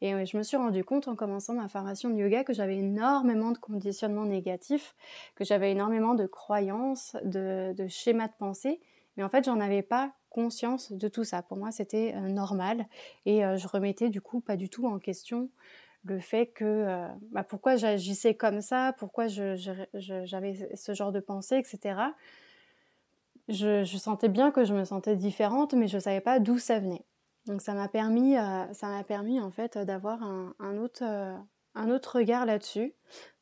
Et 0.00 0.14
euh, 0.14 0.24
je 0.24 0.36
me 0.36 0.42
suis 0.42 0.56
rendu 0.56 0.84
compte 0.84 1.08
en 1.08 1.16
commençant 1.16 1.54
ma 1.54 1.68
formation 1.68 2.10
de 2.10 2.16
yoga 2.16 2.44
que 2.44 2.52
j'avais 2.52 2.76
énormément 2.76 3.50
de 3.50 3.58
conditionnements 3.58 4.26
négatifs, 4.26 4.94
que 5.34 5.44
j'avais 5.44 5.72
énormément 5.72 6.14
de 6.14 6.26
croyances, 6.26 7.16
de, 7.24 7.72
de, 7.76 7.88
schémas 7.88 8.28
de 8.28 8.34
pensée, 8.38 8.80
mais 9.16 9.24
en 9.24 9.28
fait 9.28 9.44
j'en 9.44 9.60
avais 9.60 9.82
pas 9.82 10.12
conscience 10.30 10.92
de 10.92 11.08
tout 11.08 11.24
ça. 11.24 11.42
Pour 11.42 11.56
moi 11.56 11.72
c'était 11.72 12.12
normal 12.20 12.86
et 13.24 13.42
je 13.56 13.68
remettais 13.68 14.08
du 14.08 14.20
coup 14.20 14.40
pas 14.40 14.56
du 14.56 14.68
tout 14.68 14.86
en 14.86 14.98
question 14.98 15.48
le 16.04 16.20
fait 16.20 16.46
que 16.46 16.64
euh, 16.64 17.08
bah, 17.32 17.44
pourquoi 17.44 17.76
j'agissais 17.76 18.34
comme 18.34 18.60
ça, 18.60 18.94
pourquoi 18.98 19.26
j'avais 19.26 20.68
ce 20.74 20.94
genre 20.94 21.12
de 21.12 21.20
pensée, 21.20 21.56
etc. 21.56 22.00
Je, 23.48 23.84
sentais 23.84 24.28
bien 24.28 24.50
que 24.50 24.64
je 24.64 24.74
me 24.74 24.84
sentais 24.84 25.16
différente, 25.16 25.74
mais 25.74 25.88
je 25.88 25.96
ne 25.96 26.00
savais 26.00 26.20
pas 26.20 26.38
d'où 26.38 26.58
ça 26.58 26.78
venait. 26.78 27.04
Donc 27.46 27.60
ça 27.60 27.74
m'a 27.74 27.88
permis, 27.88 28.36
euh, 28.38 29.02
permis 29.06 29.40
en 29.40 29.50
fait 29.50 29.76
d'avoir 29.76 30.22
un, 30.22 30.78
autre, 30.78 31.02
euh, 31.02 31.36
un 31.74 31.90
autre 31.90 32.18
regard 32.18 32.46
là-dessus, 32.46 32.94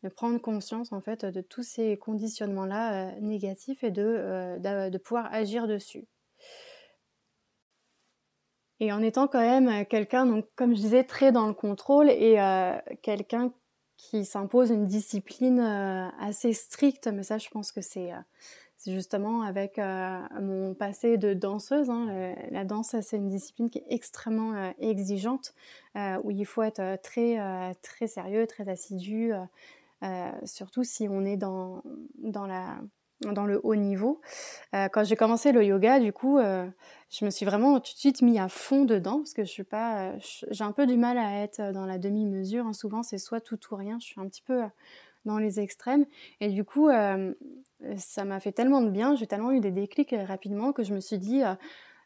de 0.03 0.09
prendre 0.09 0.41
conscience 0.41 0.93
en 0.93 1.01
fait 1.01 1.25
de 1.25 1.41
tous 1.41 1.63
ces 1.63 1.97
conditionnements-là 1.97 3.13
négatifs 3.21 3.85
et 3.85 3.91
de, 3.93 4.59
de 4.59 4.99
pouvoir 4.99 5.33
agir 5.33 5.69
dessus. 5.69 6.07
Et 8.83 8.91
en 8.91 9.01
étant 9.01 9.29
quand 9.29 9.39
même 9.39 9.69
euh, 9.69 9.85
quelqu'un, 9.89 10.27
donc 10.27 10.45
comme 10.57 10.75
je 10.75 10.81
disais, 10.81 11.05
très 11.05 11.31
dans 11.31 11.47
le 11.47 11.55
contrôle 11.55 12.11
et 12.11 12.41
euh, 12.41 12.77
quelqu'un 13.01 13.53
qui 13.97 14.25
s'impose 14.25 14.71
une 14.71 14.87
discipline 14.87 15.61
euh, 15.61 16.09
assez 16.19 16.53
stricte, 16.53 17.07
mais 17.07 17.23
ça 17.23 17.39
je 17.39 17.49
pense 17.49 17.71
que 17.71 17.81
c'est 17.81 18.11
justement 18.85 19.43
avec 19.43 19.79
mon 20.41 20.75
passé 20.75 21.17
de 21.17 21.33
danseuse. 21.33 21.91
Hein, 21.91 22.35
la 22.51 22.65
danse, 22.65 22.97
c'est 23.01 23.17
une 23.17 23.29
discipline 23.29 23.71
qui 23.71 23.79
est 23.79 23.87
extrêmement 23.89 24.73
exigeante, 24.81 25.55
où 25.95 26.33
il 26.33 26.45
faut 26.45 26.63
être 26.63 27.01
très, 27.01 27.39
très 27.83 28.09
sérieux, 28.09 28.49
très 28.49 28.69
assidu, 28.69 29.31
surtout 30.43 30.83
si 30.83 31.07
on 31.09 31.25
est 31.25 31.37
dans, 31.37 31.85
dans 32.19 32.47
la 32.49 32.81
dans 33.31 33.45
le 33.45 33.61
haut 33.63 33.77
niveau. 33.77 34.21
Euh, 34.75 34.89
quand 34.89 35.05
j'ai 35.05 35.17
commencé 35.17 35.53
le 35.53 35.65
yoga, 35.65 36.01
du 36.01 36.13
coup, 36.13 36.39
euh, 36.39 36.67
je 37.11 37.25
me 37.25 37.31
suis 37.31 37.47
vraiment 37.47 37.81
tout 37.81 37.93
de 37.93 37.99
suite 37.99 38.23
mis 38.23 38.39
à 38.39 38.49
fond 38.49 38.85
dedans 38.85 39.19
parce 39.19 39.35
que 39.35 39.45
je 39.45 39.51
suis 39.51 39.65
pas, 39.65 40.11
euh, 40.11 40.19
j'ai 40.51 40.65
un 40.65 40.73
peu 40.73 40.87
du 40.87 40.97
mal 40.97 41.19
à 41.19 41.43
être 41.43 41.73
dans 41.73 41.87
la 41.87 41.99
demi-mesure. 41.99 42.67
Hein. 42.67 42.73
Souvent, 42.73 43.03
c'est 43.03 43.19
soit 43.19 43.41
tout 43.41 43.59
ou 43.71 43.77
rien. 43.77 43.99
Je 44.01 44.07
suis 44.07 44.21
un 44.21 44.27
petit 44.27 44.43
peu 44.43 44.63
dans 45.25 45.39
les 45.39 45.61
extrêmes. 45.61 46.07
Et 46.41 46.49
du 46.49 46.65
coup, 46.65 46.89
ça 47.97 48.25
m'a 48.25 48.41
fait 48.41 48.53
tellement 48.53 48.81
de 48.81 48.91
bien. 48.91 49.15
J'ai 49.15 49.29
tellement 49.29 49.53
eu 49.53 49.61
des 49.61 49.71
déclics 49.71 50.15
rapidement 50.27 50.73
que 50.73 50.83
je 50.83 50.93
me 50.95 51.01
suis 51.01 51.19
dit, 51.19 51.43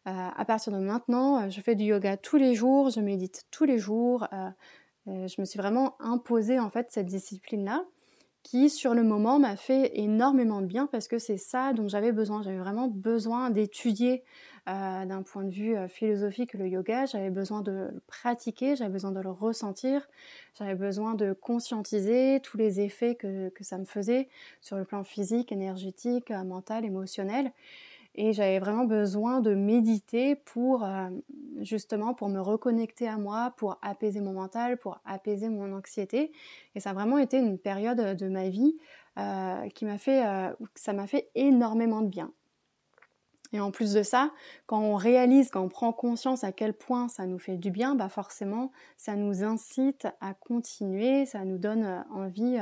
à 0.04 0.44
partir 0.46 0.70
de 0.70 0.78
maintenant, 0.78 1.48
je 1.48 1.60
fais 1.62 1.74
du 1.74 1.84
yoga 1.84 2.18
tous 2.18 2.36
les 2.36 2.54
jours, 2.54 2.90
je 2.90 3.00
médite 3.00 3.44
tous 3.50 3.64
les 3.64 3.78
jours. 3.78 4.28
je 5.06 5.40
me 5.40 5.46
suis 5.46 5.56
vraiment 5.56 5.96
imposé 5.98 6.60
en 6.60 6.68
fait 6.68 6.88
cette 6.90 7.06
discipline-là 7.06 7.86
qui 8.46 8.70
sur 8.70 8.94
le 8.94 9.02
moment 9.02 9.40
m'a 9.40 9.56
fait 9.56 9.90
énormément 9.98 10.60
de 10.60 10.66
bien 10.66 10.86
parce 10.86 11.08
que 11.08 11.18
c'est 11.18 11.36
ça 11.36 11.72
dont 11.72 11.88
j'avais 11.88 12.12
besoin. 12.12 12.42
J'avais 12.42 12.58
vraiment 12.58 12.86
besoin 12.86 13.50
d'étudier 13.50 14.22
euh, 14.68 15.04
d'un 15.04 15.22
point 15.22 15.42
de 15.42 15.50
vue 15.50 15.76
euh, 15.76 15.88
philosophique 15.88 16.54
le 16.54 16.68
yoga, 16.68 17.06
j'avais 17.06 17.30
besoin 17.30 17.60
de 17.62 17.72
le 17.72 18.02
pratiquer, 18.06 18.76
j'avais 18.76 18.90
besoin 18.90 19.10
de 19.10 19.20
le 19.20 19.30
ressentir, 19.30 20.08
j'avais 20.54 20.76
besoin 20.76 21.14
de 21.14 21.32
conscientiser 21.32 22.38
tous 22.40 22.56
les 22.56 22.80
effets 22.80 23.16
que, 23.16 23.50
ça 23.62 23.78
me 23.78 23.84
faisait 23.84 24.28
sur 24.60 24.76
le 24.76 24.84
plan 24.84 25.02
physique, 25.02 25.50
énergétique, 25.50 26.30
euh, 26.30 26.44
mental, 26.44 26.84
émotionnel. 26.84 27.50
Et 28.18 28.32
j'avais 28.32 28.58
vraiment 28.58 28.86
besoin 28.86 29.40
de 29.40 29.54
méditer 29.54 30.36
pour 30.36 30.84
euh, 30.84 31.10
justement 31.60 32.14
pour 32.14 32.30
me 32.30 32.40
reconnecter 32.40 33.06
à 33.06 33.18
moi, 33.18 33.52
pour 33.58 33.78
apaiser 33.82 34.20
mon 34.20 34.32
mental, 34.32 34.78
pour 34.78 35.00
apaiser 35.04 35.50
mon 35.50 35.76
anxiété. 35.76 36.32
Et 36.74 36.80
ça 36.80 36.90
a 36.90 36.94
vraiment 36.94 37.18
été 37.18 37.36
une 37.36 37.58
période 37.58 38.16
de 38.16 38.28
ma 38.28 38.48
vie 38.48 38.78
euh, 39.18 39.68
qui 39.68 39.84
m'a 39.84 39.98
fait, 39.98 40.26
euh, 40.26 40.50
ça 40.74 40.94
m'a 40.94 41.06
fait 41.06 41.28
énormément 41.34 42.00
de 42.00 42.08
bien. 42.08 42.32
Et 43.52 43.60
en 43.60 43.70
plus 43.70 43.92
de 43.92 44.02
ça, 44.02 44.32
quand 44.66 44.80
on 44.80 44.96
réalise, 44.96 45.50
quand 45.50 45.62
on 45.62 45.68
prend 45.68 45.92
conscience 45.92 46.42
à 46.42 46.52
quel 46.52 46.72
point 46.72 47.08
ça 47.08 47.26
nous 47.26 47.38
fait 47.38 47.56
du 47.56 47.70
bien, 47.70 47.94
bah 47.94 48.08
forcément, 48.08 48.72
ça 48.96 49.14
nous 49.14 49.44
incite 49.44 50.08
à 50.20 50.34
continuer, 50.34 51.26
ça 51.26 51.44
nous 51.44 51.56
donne 51.56 52.04
envie 52.10 52.58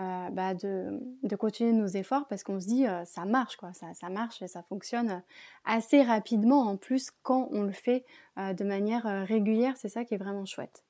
euh, 0.00 0.30
bah, 0.30 0.54
de, 0.54 1.36
continuer 1.36 1.72
nos 1.72 1.86
efforts 1.86 2.26
parce 2.26 2.42
qu'on 2.42 2.58
se 2.58 2.66
dit 2.66 2.86
euh, 2.86 3.04
ça 3.04 3.26
marche 3.26 3.56
quoi, 3.56 3.72
ça, 3.74 4.08
marche 4.08 4.40
et 4.40 4.46
ça 4.46 4.62
fonctionne 4.62 5.22
assez 5.64 6.02
rapidement 6.02 6.62
en 6.62 6.76
plus 6.76 7.10
quand 7.22 7.48
on 7.50 7.62
le 7.62 7.72
fait 7.72 8.06
euh, 8.38 8.54
de 8.54 8.64
manière 8.64 9.04
régulière, 9.26 9.74
c'est 9.76 9.90
ça 9.90 10.04
qui 10.04 10.14
est 10.14 10.18
vraiment 10.18 10.46
chouette. 10.46 10.84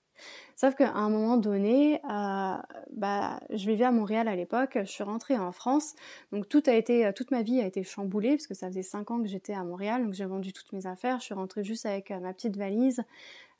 Sauf 0.55 0.75
qu'à 0.75 0.93
un 0.93 1.09
moment 1.09 1.39
donné, 1.39 1.99
bah, 2.05 3.41
je 3.49 3.71
vivais 3.71 3.87
à 3.87 3.91
Montréal 3.91 4.29
à 4.29 4.37
l'époque, 4.37 4.77
je 4.77 4.91
suis 4.91 5.03
rentrée 5.03 5.39
en 5.39 5.51
France, 5.51 5.95
donc 6.31 6.47
tout 6.47 6.63
a 6.67 6.75
été, 6.75 7.11
toute 7.17 7.31
ma 7.31 7.43
vie 7.43 7.59
a 7.59 7.67
été 7.67 7.83
chamboulée 7.83 8.33
parce 8.37 8.47
que 8.47 8.53
ça 8.53 8.69
faisait 8.69 8.83
5 8.83 9.11
ans 9.11 9.23
que 9.23 9.29
j'étais 9.29 9.55
à 9.55 9.65
Montréal, 9.65 10.05
donc 10.05 10.13
j'ai 10.13 10.27
vendu 10.27 10.53
toutes 10.53 10.75
mes 10.75 10.87
affaires, 10.87 11.21
je 11.21 11.25
suis 11.25 11.35
rentrée 11.35 11.65
juste 11.65 11.87
avec 11.87 12.11
ma 12.11 12.35
petite 12.35 12.59
valise. 12.59 13.03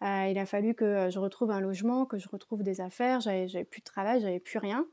il 0.03 0.39
a 0.39 0.45
fallu 0.45 0.75
que 0.75 1.09
je 1.09 1.19
retrouve 1.19 1.51
un 1.51 1.61
logement, 1.61 2.05
que 2.05 2.19
je 2.19 2.29
retrouve 2.29 2.63
des 2.63 2.83
affaires, 2.83 3.23
j'avais 3.23 3.65
plus 3.65 3.81
de 3.81 3.87
travail, 3.87 4.21
j'avais 4.21 4.41
plus 4.41 4.59
rien. 4.59 4.85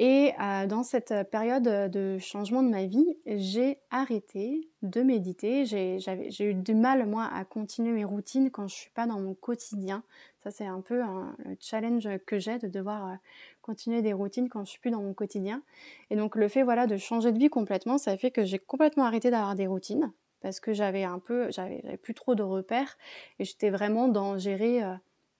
Et 0.00 0.32
euh, 0.40 0.68
dans 0.68 0.84
cette 0.84 1.12
période 1.28 1.64
de 1.64 2.18
changement 2.18 2.62
de 2.62 2.68
ma 2.68 2.84
vie, 2.84 3.16
j'ai 3.26 3.78
arrêté 3.90 4.68
de 4.82 5.02
méditer. 5.02 5.64
J'ai 5.64 6.44
eu 6.44 6.54
du 6.54 6.76
mal, 6.76 7.04
moi, 7.04 7.28
à 7.34 7.44
continuer 7.44 7.90
mes 7.90 8.04
routines 8.04 8.52
quand 8.52 8.68
je 8.68 8.76
ne 8.76 8.78
suis 8.78 8.90
pas 8.90 9.08
dans 9.08 9.18
mon 9.18 9.34
quotidien. 9.34 10.04
Ça, 10.44 10.52
c'est 10.52 10.66
un 10.66 10.80
peu 10.82 11.00
le 11.00 11.56
challenge 11.58 12.08
que 12.26 12.38
j'ai 12.38 12.60
de 12.60 12.68
devoir 12.68 13.08
euh, 13.08 13.14
continuer 13.60 14.00
des 14.00 14.12
routines 14.12 14.48
quand 14.48 14.64
je 14.64 14.70
suis 14.70 14.78
plus 14.78 14.92
dans 14.92 15.02
mon 15.02 15.14
quotidien. 15.14 15.62
Et 16.10 16.16
donc, 16.16 16.36
le 16.36 16.46
fait 16.46 16.62
voilà, 16.62 16.86
de 16.86 16.96
changer 16.96 17.32
de 17.32 17.38
vie 17.38 17.50
complètement, 17.50 17.98
ça 17.98 18.16
fait 18.16 18.30
que 18.30 18.44
j'ai 18.44 18.60
complètement 18.60 19.02
arrêté 19.02 19.32
d'avoir 19.32 19.56
des 19.56 19.66
routines 19.66 20.12
parce 20.42 20.60
que 20.60 20.72
j'avais 20.72 21.02
un 21.02 21.18
peu, 21.18 21.50
j'avais 21.50 21.96
plus 21.96 22.14
trop 22.14 22.36
de 22.36 22.44
repères 22.44 22.96
et 23.40 23.44
j'étais 23.44 23.70
vraiment 23.70 24.06
dans 24.06 24.38
gérer 24.38 24.84
euh, 24.84 24.94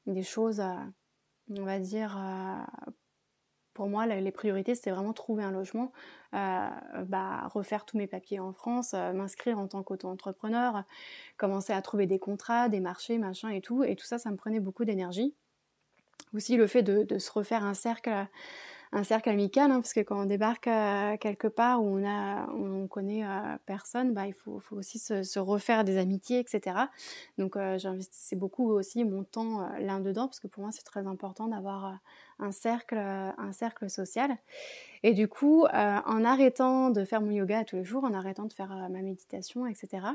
des 0.08 0.24
choses, 0.24 0.60
on 1.56 1.62
va 1.62 1.78
dire, 1.78 2.18
pour 3.78 3.88
moi, 3.88 4.06
les 4.06 4.32
priorités, 4.32 4.74
c'était 4.74 4.90
vraiment 4.90 5.12
trouver 5.12 5.44
un 5.44 5.52
logement, 5.52 5.92
euh, 6.34 6.68
bah, 7.06 7.46
refaire 7.54 7.84
tous 7.84 7.96
mes 7.96 8.08
papiers 8.08 8.40
en 8.40 8.52
France, 8.52 8.92
euh, 8.92 9.12
m'inscrire 9.12 9.56
en 9.56 9.68
tant 9.68 9.84
qu'auto-entrepreneur, 9.84 10.82
commencer 11.36 11.72
à 11.72 11.80
trouver 11.80 12.08
des 12.08 12.18
contrats, 12.18 12.68
des 12.68 12.80
marchés, 12.80 13.18
machin 13.18 13.50
et 13.50 13.60
tout. 13.60 13.84
Et 13.84 13.94
tout 13.94 14.04
ça, 14.04 14.18
ça 14.18 14.32
me 14.32 14.36
prenait 14.36 14.58
beaucoup 14.58 14.84
d'énergie. 14.84 15.32
Aussi 16.34 16.56
le 16.56 16.66
fait 16.66 16.82
de, 16.82 17.18
se 17.20 17.30
refaire 17.30 17.62
un 17.62 17.74
cercle 17.74 18.10
un 18.92 19.04
cercle 19.04 19.28
amical, 19.28 19.70
hein, 19.70 19.80
parce 19.80 19.92
que 19.92 20.00
quand 20.00 20.20
on 20.20 20.26
débarque 20.26 20.66
euh, 20.66 21.16
quelque 21.18 21.48
part 21.48 21.82
où 21.82 21.98
on 21.98 22.06
a, 22.06 22.48
on 22.52 22.86
connaît 22.86 23.24
personne, 23.66 24.12
bah, 24.12 24.26
il 24.26 24.34
faut, 24.34 24.60
aussi 24.72 24.98
se, 24.98 25.38
refaire 25.38 25.84
des 25.84 25.98
amitiés, 25.98 26.38
etc. 26.38 26.76
Donc 27.38 27.56
j'investissais 27.76 28.36
beaucoup 28.36 28.70
aussi 28.70 29.04
mon 29.04 29.24
temps 29.24 29.68
là 29.78 30.00
dedans, 30.00 30.26
parce 30.26 30.40
que 30.40 30.46
pour 30.46 30.62
moi 30.62 30.72
c'est 30.72 30.84
très 30.84 31.06
important 31.06 31.48
d'avoir 31.48 31.98
un 32.38 32.52
cercle, 32.52 32.96
un 32.96 33.52
cercle 33.52 33.90
social. 33.90 34.36
Et 35.02 35.14
du 35.14 35.28
coup, 35.28 35.64
euh, 35.64 35.98
en 36.04 36.24
arrêtant 36.24 36.90
de 36.90 37.04
faire 37.04 37.20
mon 37.20 37.30
yoga 37.30 37.64
tous 37.64 37.76
les 37.76 37.84
jours, 37.84 38.04
en 38.04 38.14
arrêtant 38.14 38.46
de 38.46 38.52
faire 38.52 38.72
euh, 38.72 38.88
ma 38.88 39.02
méditation, 39.02 39.66
etc., 39.66 40.06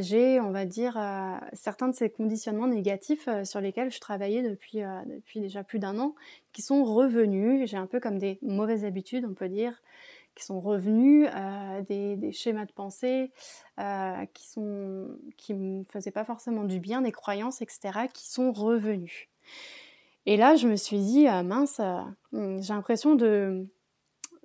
j'ai, 0.00 0.40
on 0.40 0.50
va 0.50 0.64
dire, 0.64 0.96
euh, 0.96 1.36
certains 1.52 1.88
de 1.88 1.94
ces 1.94 2.10
conditionnements 2.10 2.66
négatifs 2.66 3.28
sur 3.44 3.60
lesquels 3.60 3.90
je 3.90 4.00
travaillais 4.00 4.42
depuis, 4.42 4.80
depuis 5.06 5.40
déjà 5.40 5.64
plus 5.64 5.78
d'un 5.78 5.98
an, 5.98 6.14
qui 6.52 6.62
sont 6.62 6.84
revenus. 6.84 7.68
J'ai 7.68 7.76
un 7.76 7.86
peu 7.86 8.00
comme 8.00 8.18
des 8.18 8.38
mauvaises 8.42 8.84
habitudes, 8.84 9.24
on 9.28 9.34
peut 9.34 9.48
dire, 9.48 9.82
qui 10.34 10.44
sont 10.44 10.60
revenus, 10.60 11.28
des, 11.88 12.16
des, 12.16 12.32
schémas 12.32 12.64
de 12.64 12.72
pensée 12.72 13.30
qui 14.34 14.48
sont 14.48 15.08
qui 15.36 15.54
me 15.54 15.84
faisaient 15.84 16.10
pas 16.10 16.24
forcément 16.24 16.64
du 16.64 16.80
bien, 16.80 17.02
des 17.02 17.12
croyances, 17.12 17.60
etc., 17.62 18.08
qui 18.12 18.30
sont 18.30 18.52
revenus. 18.52 19.28
Et 20.26 20.36
là, 20.36 20.54
je 20.54 20.68
me 20.68 20.76
suis 20.76 20.98
dit, 20.98 21.26
mince, 21.44 21.80
euh, 21.80 22.58
j'ai 22.60 22.72
l'impression 22.72 23.14
de, 23.14 23.66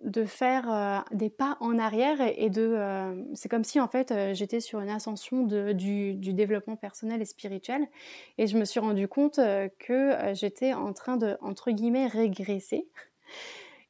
de 0.04 0.26
faire 0.26 1.04
des 1.12 1.30
pas 1.30 1.58
en 1.60 1.80
arrière 1.80 2.18
et, 2.22 2.50
de... 2.50 3.26
c'est 3.34 3.50
comme 3.50 3.64
si 3.64 3.80
en 3.80 3.88
fait 3.88 4.14
j'étais 4.34 4.60
sur 4.60 4.80
une 4.80 4.90
ascension 4.90 5.44
du, 5.44 6.14
développement 6.16 6.76
personnel 6.76 7.22
et 7.22 7.26
spirituel 7.26 7.88
et 8.38 8.48
je 8.48 8.58
me 8.58 8.66
suis 8.66 8.80
rendu 8.80 9.08
compte 9.08 9.40
que 9.80 10.34
j'étais 10.34 10.74
en 10.74 10.94
train 10.94 11.18
de, 11.18 11.38
entre 11.42 11.72
guillemets, 11.72 12.08
régresser. 12.08 12.88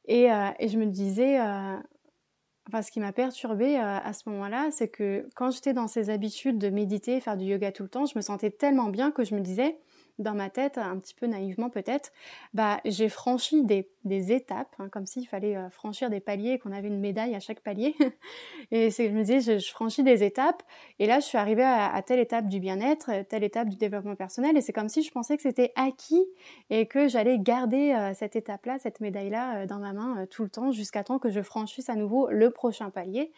Et, 0.06 0.28
et 0.58 0.68
je 0.68 0.78
me 0.78 0.86
disais, 0.86 1.38
enfin, 1.40 2.82
ce 2.82 2.90
qui 2.90 3.00
m'a 3.00 3.12
perturbée 3.12 3.76
à 3.76 4.12
ce 4.14 4.28
moment-là, 4.30 4.70
c'est 4.70 4.88
que 4.88 5.28
quand 5.34 5.50
j'étais 5.50 5.74
dans 5.74 5.88
ces 5.88 6.08
habitudes 6.08 6.58
de 6.58 6.70
méditer, 6.70 7.20
faire 7.20 7.36
du 7.36 7.44
yoga 7.44 7.70
tout 7.70 7.82
le 7.82 7.90
temps, 7.90 8.06
je 8.06 8.16
me 8.16 8.22
sentais 8.22 8.50
tellement 8.50 8.88
bien 8.88 9.10
que 9.10 9.24
je 9.24 9.34
me 9.34 9.40
disais, 9.40 9.78
dans 10.18 10.34
ma 10.34 10.50
tête, 10.50 10.78
un 10.78 10.98
petit 10.98 11.14
peu 11.14 11.26
naïvement 11.26 11.70
peut-être, 11.70 12.12
bah, 12.52 12.80
j'ai 12.84 13.08
franchi 13.08 13.62
des, 13.64 13.88
des 14.04 14.32
étapes, 14.32 14.74
hein, 14.78 14.88
comme 14.90 15.06
s'il 15.06 15.26
fallait 15.26 15.56
euh, 15.56 15.70
franchir 15.70 16.10
des 16.10 16.20
paliers 16.20 16.52
et 16.52 16.58
qu'on 16.58 16.72
avait 16.72 16.88
une 16.88 17.00
médaille 17.00 17.34
à 17.34 17.40
chaque 17.40 17.60
palier. 17.60 17.94
et 18.70 18.90
je 18.90 19.02
me 19.10 19.22
disais, 19.22 19.58
je, 19.58 19.70
franchis 19.70 20.02
des 20.02 20.24
étapes, 20.24 20.62
et 20.98 21.06
là, 21.06 21.20
je 21.20 21.26
suis 21.26 21.38
arrivée 21.38 21.64
à, 21.64 22.00
telle 22.02 22.20
étape 22.20 22.48
du 22.48 22.60
bien-être, 22.60 23.10
euh, 23.10 23.22
telle 23.28 23.44
étape 23.44 23.68
du 23.68 23.76
développement 23.76 24.16
personnel, 24.16 24.56
et 24.56 24.60
c'est 24.60 24.72
comme 24.72 24.88
si 24.88 25.02
je 25.02 25.10
pensais 25.10 25.36
que 25.36 25.42
c'était 25.42 25.72
acquis 25.76 26.24
et 26.70 26.86
que 26.86 27.08
j'allais 27.08 27.38
garder 27.38 27.92
euh, 27.92 28.12
cette 28.14 28.36
étape-là, 28.36 28.78
cette 28.78 29.00
médaille-là 29.00 29.66
dans 29.66 29.78
ma 29.78 29.92
main 29.92 30.26
tout 30.30 30.42
le 30.42 30.50
temps, 30.50 30.72
jusqu'à 30.72 31.04
temps 31.04 31.18
que 31.18 31.30
je 31.30 31.42
franchisse 31.42 31.88
à 31.88 31.94
nouveau 31.94 32.28
le 32.30 32.50
prochain 32.50 32.90
palier. 32.90 33.32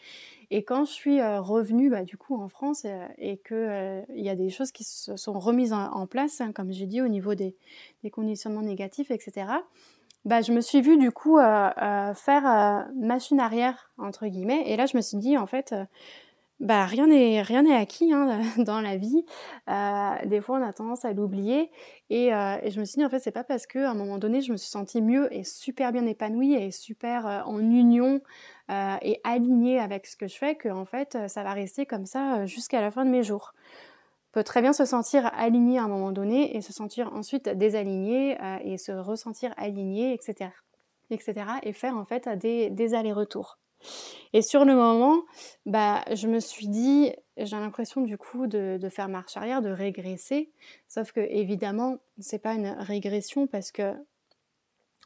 Et 0.52 0.64
quand 0.64 0.85
je 0.85 0.90
suis 0.90 1.23
revenue 1.23 1.90
bah, 1.90 2.02
du 2.02 2.17
coup 2.17 2.35
en 2.40 2.49
France 2.49 2.85
et 3.19 3.38
euh, 3.52 4.02
il 4.14 4.25
y 4.25 4.29
a 4.29 4.37
des 4.37 4.50
choses 4.50 4.73
qui 4.73 4.85
se 4.85 5.17
sont 5.17 5.38
remises 5.38 5.73
en, 5.73 6.07
place, 6.07 6.40
hein, 6.40 6.52
comme 6.52 6.73
j'ai 6.73 6.87
dit, 6.87 7.00
au 7.00 7.09
niveau 7.09 7.35
des, 7.35 7.55
conditionnements 8.12 8.62
négatifs, 8.62 9.11
etc., 9.11 9.47
bah, 10.25 10.41
je 10.43 10.53
me 10.53 10.61
suis 10.61 10.81
vue 10.81 10.97
du 10.97 11.11
coup 11.11 11.39
faire 11.39 12.87
machine 12.95 13.41
arrière, 13.41 13.91
entre 13.99 14.27
guillemets. 14.27 14.62
Et 14.67 14.77
là, 14.77 14.87
je 14.87 14.97
me 14.97 15.03
suis 15.03 15.19
dit, 15.19 15.37
en 15.39 15.47
fait, 15.47 15.75
bah, 16.61 16.85
rien 16.85 17.07
n'est 17.07 17.41
rien 17.41 17.62
n'est 17.62 17.75
acquis 17.75 18.12
hein, 18.12 18.41
dans 18.59 18.81
la 18.81 18.97
vie. 18.97 19.25
des 20.27 20.41
fois, 20.41 20.59
on 20.59 20.62
a 20.62 20.73
tendance 20.73 21.05
à 21.05 21.12
l'oublier. 21.12 21.71
Et, 22.11 22.27
et, 22.27 22.71
je 22.71 22.81
me 22.81 22.85
suis 22.85 22.99
dit, 22.99 23.05
en 23.05 23.09
fait, 23.09 23.21
c'est 23.21 23.31
pas 23.31 23.45
parce 23.45 23.67
qu'à 23.67 23.91
un 23.91 23.95
moment 23.95 24.19
donné, 24.19 24.41
je 24.41 24.53
me 24.53 24.57
suis 24.57 24.71
sentie 24.71 25.00
mieux 25.00 25.33
et 25.35 25.45
super 25.45 25.93
bien 25.93 26.07
épanouie 26.07 26.55
et 26.55 26.71
super 26.71 27.45
en 27.47 27.59
union 27.59 28.21
euh, 28.71 28.97
et 29.03 29.21
aligné 29.25 29.81
avec 29.81 30.07
ce 30.07 30.17
que 30.17 30.29
je 30.29 30.37
fais 30.37 30.55
que 30.55 30.69
en 30.69 30.85
fait 30.85 31.17
euh, 31.17 31.27
ça 31.27 31.43
va 31.43 31.55
rester 31.55 31.87
comme 31.87 32.07
ça 32.07 32.37
euh, 32.37 32.47
jusqu'à 32.47 32.81
la 32.81 32.93
fin 32.93 33.05
de 33.05 33.11
mes 33.11 33.25
jours. 33.25 33.53
Peut 34.33 34.45
très 34.45 34.63
bien 34.63 34.73
se 34.73 34.85
sentir 34.85 35.31
aligné 35.35 35.79
à 35.79 35.85
un 35.85 35.89
moment 35.89 36.13
donné 36.13 36.57
et 36.57 36.61
se 36.61 36.73
sentir 36.73 37.13
ensuite 37.13 37.49
désaligné 37.49 38.39
et 38.65 38.79
se 38.79 38.93
ressentir 38.93 39.53
aligné, 39.57 40.13
etc., 40.13 40.51
etc. 41.11 41.35
et 41.65 41.73
faire 41.73 41.97
en 41.97 42.05
fait 42.05 42.29
des, 42.39 42.71
des 42.71 42.95
allers-retours. 42.95 43.59
Et 44.33 44.43
sur 44.43 44.65
le 44.65 44.75
moment, 44.75 45.23
bah, 45.67 46.05
je 46.15 46.29
me 46.29 46.39
suis 46.39 46.69
dit, 46.69 47.13
j'ai 47.37 47.57
l'impression 47.57 48.03
du 48.03 48.19
coup 48.19 48.47
de, 48.47 48.79
de, 48.81 48.89
faire 48.89 49.09
marche 49.09 49.37
arrière, 49.37 49.63
de 49.63 49.71
régresser. 49.71 50.51
Sauf 50.87 51.13
que 51.13 51.21
évidemment, 51.21 51.99
c'est 52.19 52.39
pas 52.39 52.55
une 52.55 52.69
régression 52.69 53.47
parce 53.47 53.73
que 53.73 53.95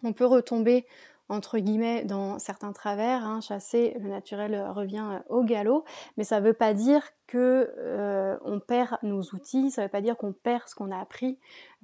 on 0.02 0.12
peut 0.12 0.26
retomber 0.26 0.87
entre 1.28 1.59
guillemets 1.59 2.04
dans 2.04 2.38
certains 2.38 2.73
travers, 2.73 3.25
hein, 3.25 3.40
chasser 3.40 3.97
le 4.00 4.09
naturel 4.09 4.69
revient 4.71 5.07
euh, 5.11 5.19
au 5.28 5.43
galop, 5.43 5.85
mais 6.16 6.25
ça 6.25 6.40
ne 6.40 6.47
veut 6.47 6.52
pas 6.52 6.75
dire 6.75 7.02
que 7.26 7.73
euh, 7.78 8.37
on 8.45 8.61
perd 8.61 8.99
nos 9.02 9.23
outils, 9.35 9.71
ça 9.71 9.83
ne 9.83 9.87
veut 9.87 9.90
pas 9.90 10.00
dire 10.00 10.16
qu'on 10.16 10.33
perd 10.33 10.69
ce 10.69 10.75
qu'on 10.75 10.90
a 10.90 10.99
appris, 10.99 11.38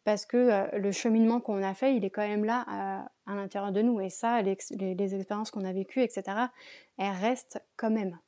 parce 0.05 0.27
que 0.27 0.37
euh, 0.37 0.79
le 0.79 0.93
cheminement 0.93 1.41
qu'on 1.41 1.63
a 1.63 1.75
fait, 1.75 1.97
il 1.97 2.05
est 2.05 2.11
quand 2.11 2.27
même 2.27 2.45
là 2.45 2.65
à 3.27 3.35
l'intérieur 3.35 3.73
de 3.73 3.83
nous, 3.83 4.01
et 4.01 4.11
ça, 4.11 4.43
les, 4.43 5.15
expériences 5.15 5.51
qu'on 5.51 5.65
a 5.65 5.73
vécues, 5.73 6.03
etc., 6.03 6.23
elles 6.99 7.17
restent 7.21 7.63
quand 7.77 7.91
même. 7.91 8.19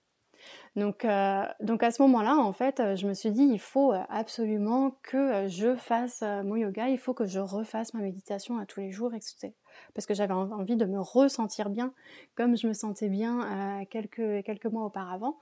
Donc, 0.77 1.05
euh, 1.05 1.45
donc 1.61 1.83
à 1.83 1.91
ce 1.91 2.01
moment-là, 2.03 2.37
en 2.37 2.53
fait, 2.53 2.81
euh, 2.81 2.97
je 2.97 3.07
me 3.07 3.15
suis 3.15 3.31
dit, 3.31 3.43
il 3.43 3.61
faut 3.61 3.93
euh, 3.93 4.01
absolument 4.09 4.99
que 5.03 5.47
je 5.49 5.77
fasse 5.77 6.23
mon 6.23 6.57
yoga, 6.57 6.89
il 6.89 6.99
faut 6.99 7.15
que 7.15 7.27
je 7.27 7.41
refasse 7.41 7.95
ma 7.95 8.01
méditation 8.01 8.59
à 8.59 8.67
tous 8.67 8.81
les 8.81 8.91
jours, 8.91 9.15
etc. 9.15 9.53
Parce 9.95 10.07
que 10.07 10.15
j'avais 10.15 10.35
envie 10.35 10.77
de 10.77 10.85
me 10.85 11.01
ressentir 11.01 11.71
bien 11.71 11.93
comme 12.35 12.57
je 12.57 12.67
me 12.67 12.73
sentais 12.73 13.09
bien 13.09 13.85
quelques, 13.91 14.45
quelques 14.45 14.67
mois 14.67 14.85
auparavant. 14.85 15.39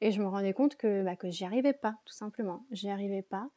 Et 0.00 0.10
je 0.12 0.20
me 0.20 0.26
rendais 0.26 0.52
compte 0.52 0.76
que, 0.76 1.02
bah, 1.02 1.16
que 1.16 1.30
j'y 1.30 1.44
arrivais 1.44 1.72
pas, 1.72 1.94
tout 2.04 2.14
simplement. 2.14 2.64
J'y 2.70 2.90
arrivais 2.90 3.22
pas. 3.22 3.48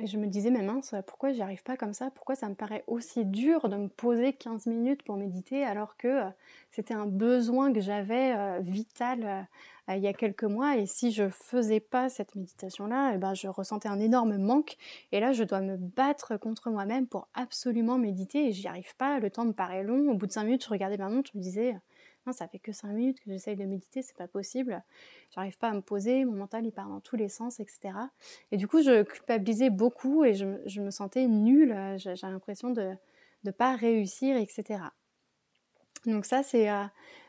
Et 0.00 0.06
je 0.06 0.16
me 0.16 0.28
disais, 0.28 0.50
mais 0.50 0.62
mince, 0.62 0.94
pourquoi 1.08 1.32
j'y 1.32 1.42
arrive 1.42 1.64
pas 1.64 1.76
comme 1.76 1.92
ça? 1.92 2.10
Pourquoi 2.12 2.36
ça 2.36 2.48
me 2.48 2.54
paraît 2.54 2.84
aussi 2.86 3.24
dur 3.24 3.68
de 3.68 3.74
me 3.76 3.88
poser 3.88 4.32
15 4.32 4.66
minutes 4.66 5.02
pour 5.02 5.16
méditer 5.16 5.64
alors 5.64 5.96
que 5.96 6.06
euh, 6.06 6.30
c'était 6.70 6.94
un 6.94 7.06
besoin 7.06 7.72
que 7.72 7.80
j'avais 7.80 8.32
euh, 8.36 8.60
vital 8.60 9.48
euh, 9.88 9.96
il 9.96 10.00
y 10.00 10.06
a 10.06 10.12
quelques 10.12 10.44
mois? 10.44 10.76
Et 10.76 10.86
si 10.86 11.10
je 11.10 11.28
faisais 11.28 11.80
pas 11.80 12.08
cette 12.10 12.36
méditation-là, 12.36 13.12
eh 13.14 13.18
ben, 13.18 13.34
je 13.34 13.48
ressentais 13.48 13.88
un 13.88 13.98
énorme 13.98 14.36
manque. 14.38 14.76
Et 15.10 15.18
là 15.18 15.32
je 15.32 15.42
dois 15.42 15.60
me 15.60 15.76
battre 15.76 16.36
contre 16.36 16.70
moi-même 16.70 17.08
pour 17.08 17.26
absolument 17.34 17.98
méditer 17.98 18.46
et 18.48 18.52
j'y 18.52 18.68
arrive 18.68 18.94
pas, 18.98 19.18
le 19.18 19.30
temps 19.30 19.46
me 19.46 19.52
paraît 19.52 19.82
long. 19.82 20.12
Au 20.12 20.14
bout 20.14 20.28
de 20.28 20.32
5 20.32 20.44
minutes, 20.44 20.64
je 20.64 20.70
regardais 20.70 20.96
ma 20.96 21.08
montre, 21.08 21.30
je 21.32 21.38
me 21.38 21.42
disais, 21.42 21.74
ça 22.32 22.48
fait 22.48 22.58
que 22.58 22.72
5 22.72 22.88
minutes 22.88 23.20
que 23.20 23.30
j'essaye 23.30 23.56
de 23.56 23.64
méditer, 23.64 24.02
c'est 24.02 24.16
pas 24.16 24.28
possible. 24.28 24.82
J'arrive 25.34 25.56
pas 25.58 25.68
à 25.68 25.74
me 25.74 25.80
poser, 25.80 26.24
mon 26.24 26.32
mental 26.32 26.66
il 26.66 26.72
part 26.72 26.88
dans 26.88 27.00
tous 27.00 27.16
les 27.16 27.28
sens, 27.28 27.60
etc. 27.60 27.94
Et 28.52 28.56
du 28.56 28.68
coup, 28.68 28.82
je 28.82 29.02
culpabilisais 29.02 29.70
beaucoup 29.70 30.24
et 30.24 30.34
je, 30.34 30.80
me 30.80 30.90
sentais 30.90 31.26
nulle. 31.26 31.76
J'ai 31.96 32.14
l'impression 32.22 32.70
de 32.70 32.92
ne 33.44 33.50
pas 33.50 33.76
réussir, 33.76 34.36
etc. 34.36 34.80
Donc 36.06 36.24
ça, 36.24 36.42
c'est 36.42 36.70
euh, 36.70 36.84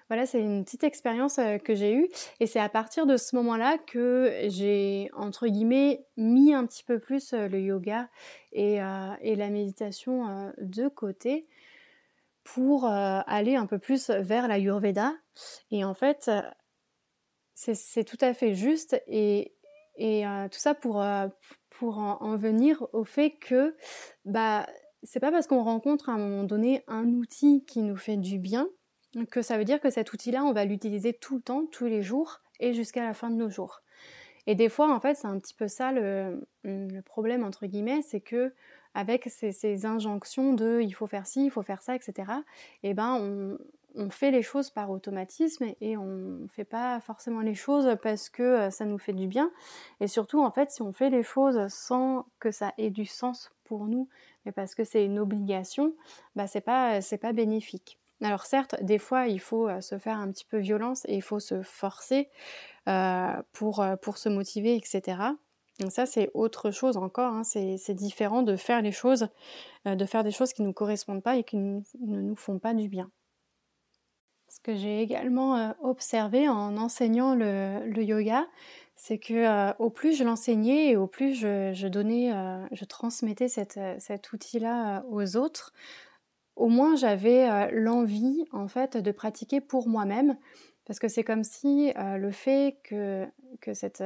voilà, 0.10 0.26
c'est 0.26 0.42
une 0.42 0.64
petite 0.64 0.84
expérience 0.84 1.40
euh, 1.40 1.58
que 1.58 1.76
j'ai 1.76 1.94
eue 1.94 2.08
et 2.40 2.46
c'est 2.46 2.60
à 2.60 2.70
partir 2.70 3.06
de 3.06 3.18
ce 3.18 3.36
moment-là 3.36 3.78
que 3.78 4.32
j'ai 4.48 5.10
entre 5.14 5.48
guillemets 5.48 6.06
mis 6.18 6.54
un 6.54 6.66
petit 6.66 6.84
peu 6.84 7.00
plus 7.00 7.34
euh, 7.34 7.48
le 7.48 7.60
yoga 7.60 8.10
et, 8.52 8.80
et 9.22 9.36
la 9.36 9.50
méditation 9.50 10.52
de 10.58 10.88
côté 10.88 11.48
pour 12.54 12.86
euh, 12.86 13.20
aller 13.28 13.56
un 13.56 13.66
peu 13.66 13.78
plus 13.78 14.10
vers 14.10 14.48
la 14.48 14.58
Yurveda. 14.58 15.14
Et 15.72 15.84
en 15.84 15.94
fait, 15.94 16.30
euh, 16.30 16.42
c'est 17.54 18.04
tout 18.04 18.18
à 18.22 18.34
fait 18.34 18.56
juste. 18.56 19.02
Et, 19.08 19.54
et 19.96 20.26
euh, 20.26 20.48
tout 20.50 20.60
ça 20.60 20.74
pour, 20.74 21.04
pour 21.70 22.00
en, 22.00 22.38
venir 22.38 22.88
au 22.94 23.04
fait 23.04 23.32
que 23.32 23.76
bah, 24.26 24.68
c'est 25.04 25.20
pas 25.20 25.32
parce 25.32 25.48
qu'on 25.48 25.64
rencontre 25.64 26.10
à 26.10 26.14
un 26.14 26.18
moment 26.18 26.44
donné 26.44 26.84
un 26.88 27.08
outil 27.10 27.64
qui 27.66 27.82
nous 27.82 27.98
fait 27.98 28.18
du 28.18 28.40
bien 28.40 28.68
que 29.32 29.42
ça 29.42 29.58
veut 29.58 29.66
dire 29.66 29.80
que 29.80 29.90
cet 29.90 30.14
outil-là, 30.14 30.44
on 30.44 30.54
va 30.54 30.66
l'utiliser 30.66 31.14
tout 31.14 31.38
le 31.38 31.42
temps, 31.42 31.66
tous 31.66 31.86
les 31.86 32.04
jours 32.04 32.42
et 32.60 32.74
jusqu'à 32.74 33.04
la 33.04 33.14
fin 33.14 33.30
de 33.30 33.36
nos 33.36 33.50
jours. 33.50 33.82
Et 34.46 34.56
des 34.56 34.70
fois, 34.70 34.94
en 34.94 35.00
fait, 35.00 35.16
c'est 35.16 35.28
un 35.28 35.40
petit 35.40 35.56
peu 35.56 35.68
ça 35.68 35.92
le, 35.92 36.48
le 36.64 37.02
problème, 37.02 37.44
entre 37.44 37.66
guillemets, 37.66 38.02
c'est 38.04 38.22
que 38.22 38.54
avec 38.94 39.30
ces, 39.30 39.86
injonctions 39.86 40.54
de 40.54 40.82
il 40.82 40.92
faut 40.92 41.08
faire 41.08 41.28
ci, 41.28 41.46
il 41.46 41.52
faut 41.52 41.62
faire 41.62 41.82
ça, 41.82 41.96
etc., 41.96 42.14
et 42.84 42.90
eh 42.90 42.94
ben 42.94 43.58
on, 43.96 44.10
fait 44.12 44.32
les 44.32 44.42
choses 44.42 44.70
par 44.70 44.92
automatisme 44.92 45.66
et 45.82 45.98
on 45.98 46.06
ne 46.06 46.48
fait 46.48 46.64
pas 46.64 47.00
forcément 47.02 47.42
les 47.42 47.56
choses 47.56 47.98
parce 48.02 48.30
que 48.30 48.44
euh, 48.44 48.70
ça 48.70 48.86
nous 48.86 48.98
fait 48.98 49.14
du 49.14 49.28
bien. 49.28 49.52
Et 50.00 50.08
surtout, 50.08 50.42
en 50.42 50.52
fait, 50.52 50.72
si 50.72 50.82
on 50.82 50.94
fait 50.94 51.10
les 51.10 51.24
choses 51.24 51.68
sans 51.68 52.26
que 52.40 52.50
ça 52.50 52.72
ait 52.78 52.92
du 52.92 53.06
sens 53.06 53.52
pour 53.66 53.88
nous, 53.88 54.08
mais 54.46 54.52
parce 54.54 54.74
que 54.74 54.84
c'est 54.86 55.04
une 55.04 55.20
obligation, 55.20 55.94
bah 56.36 56.48
c'est 56.48 56.62
pas, 56.62 57.00
pas 57.20 57.34
bénéfique. 57.34 58.00
Alors 58.22 58.46
certes, 58.46 58.82
des 58.82 59.00
fois, 59.00 59.28
il 59.28 59.40
faut 59.40 59.68
euh, 59.68 59.82
se 59.82 59.98
faire 59.98 60.18
un 60.18 60.32
petit 60.32 60.46
peu 60.46 60.60
violence 60.60 61.04
et 61.06 61.16
il 61.16 61.22
faut 61.22 61.40
se 61.40 61.62
forcer 61.62 62.30
euh, 62.88 63.34
pour, 63.52 63.86
pour 64.02 64.18
se 64.18 64.30
motiver, 64.30 64.76
etc. 64.76 65.34
Donc 65.80 65.92
ça, 65.94 66.06
c'est 66.06 66.30
autre 66.34 66.72
chose 66.72 66.98
encore. 66.98 67.34
Hein. 67.34 67.44
C'est 67.44 67.94
différent 67.94 68.42
de 68.42 68.56
faire 68.56 68.82
les 68.82 68.92
choses, 68.92 69.30
euh, 69.88 69.96
de 69.96 70.06
faire 70.06 70.24
des 70.24 70.32
choses 70.32 70.52
qui 70.54 70.62
ne 70.62 70.68
nous 70.68 70.74
correspondent 70.74 71.24
pas 71.24 71.38
et 71.38 71.44
qui 71.44 71.58
ne 71.58 71.82
nous 72.00 72.36
font 72.36 72.60
pas 72.60 72.74
du 72.74 72.90
bien. 72.90 73.10
Ce 74.50 74.60
que 74.60 74.76
j'ai 74.76 75.02
également 75.02 75.56
euh, 75.56 75.72
observé 75.82 76.50
en 76.50 76.76
enseignant 76.78 77.34
le, 77.34 78.04
yoga, 78.04 78.46
c'est 78.96 79.20
que 79.20 79.34
euh, 79.34 79.74
au 79.80 79.90
plus 79.90 80.18
je 80.18 80.24
l'enseignais 80.26 80.90
et 80.90 80.98
au 80.98 81.08
plus 81.08 81.34
je, 81.34 81.88
donnais, 81.88 82.32
je 82.72 82.84
transmettais 82.84 83.48
cet 83.48 84.34
outil-là 84.34 85.06
aux 85.10 85.38
autres, 85.38 85.72
au 86.58 86.68
moins 86.68 86.98
j'avais 86.98 87.72
l'envie 87.72 88.44
en 88.52 88.68
fait 88.68 88.98
de 88.98 89.12
pratiquer 89.12 89.62
pour 89.62 89.88
moi-même, 89.88 90.36
parce 90.86 91.00
que 91.00 91.08
c'est 91.08 91.24
comme 91.24 91.44
si 91.44 91.94
le 91.96 92.32
fait 92.32 92.80
que, 92.84 93.30
cette 93.74 94.04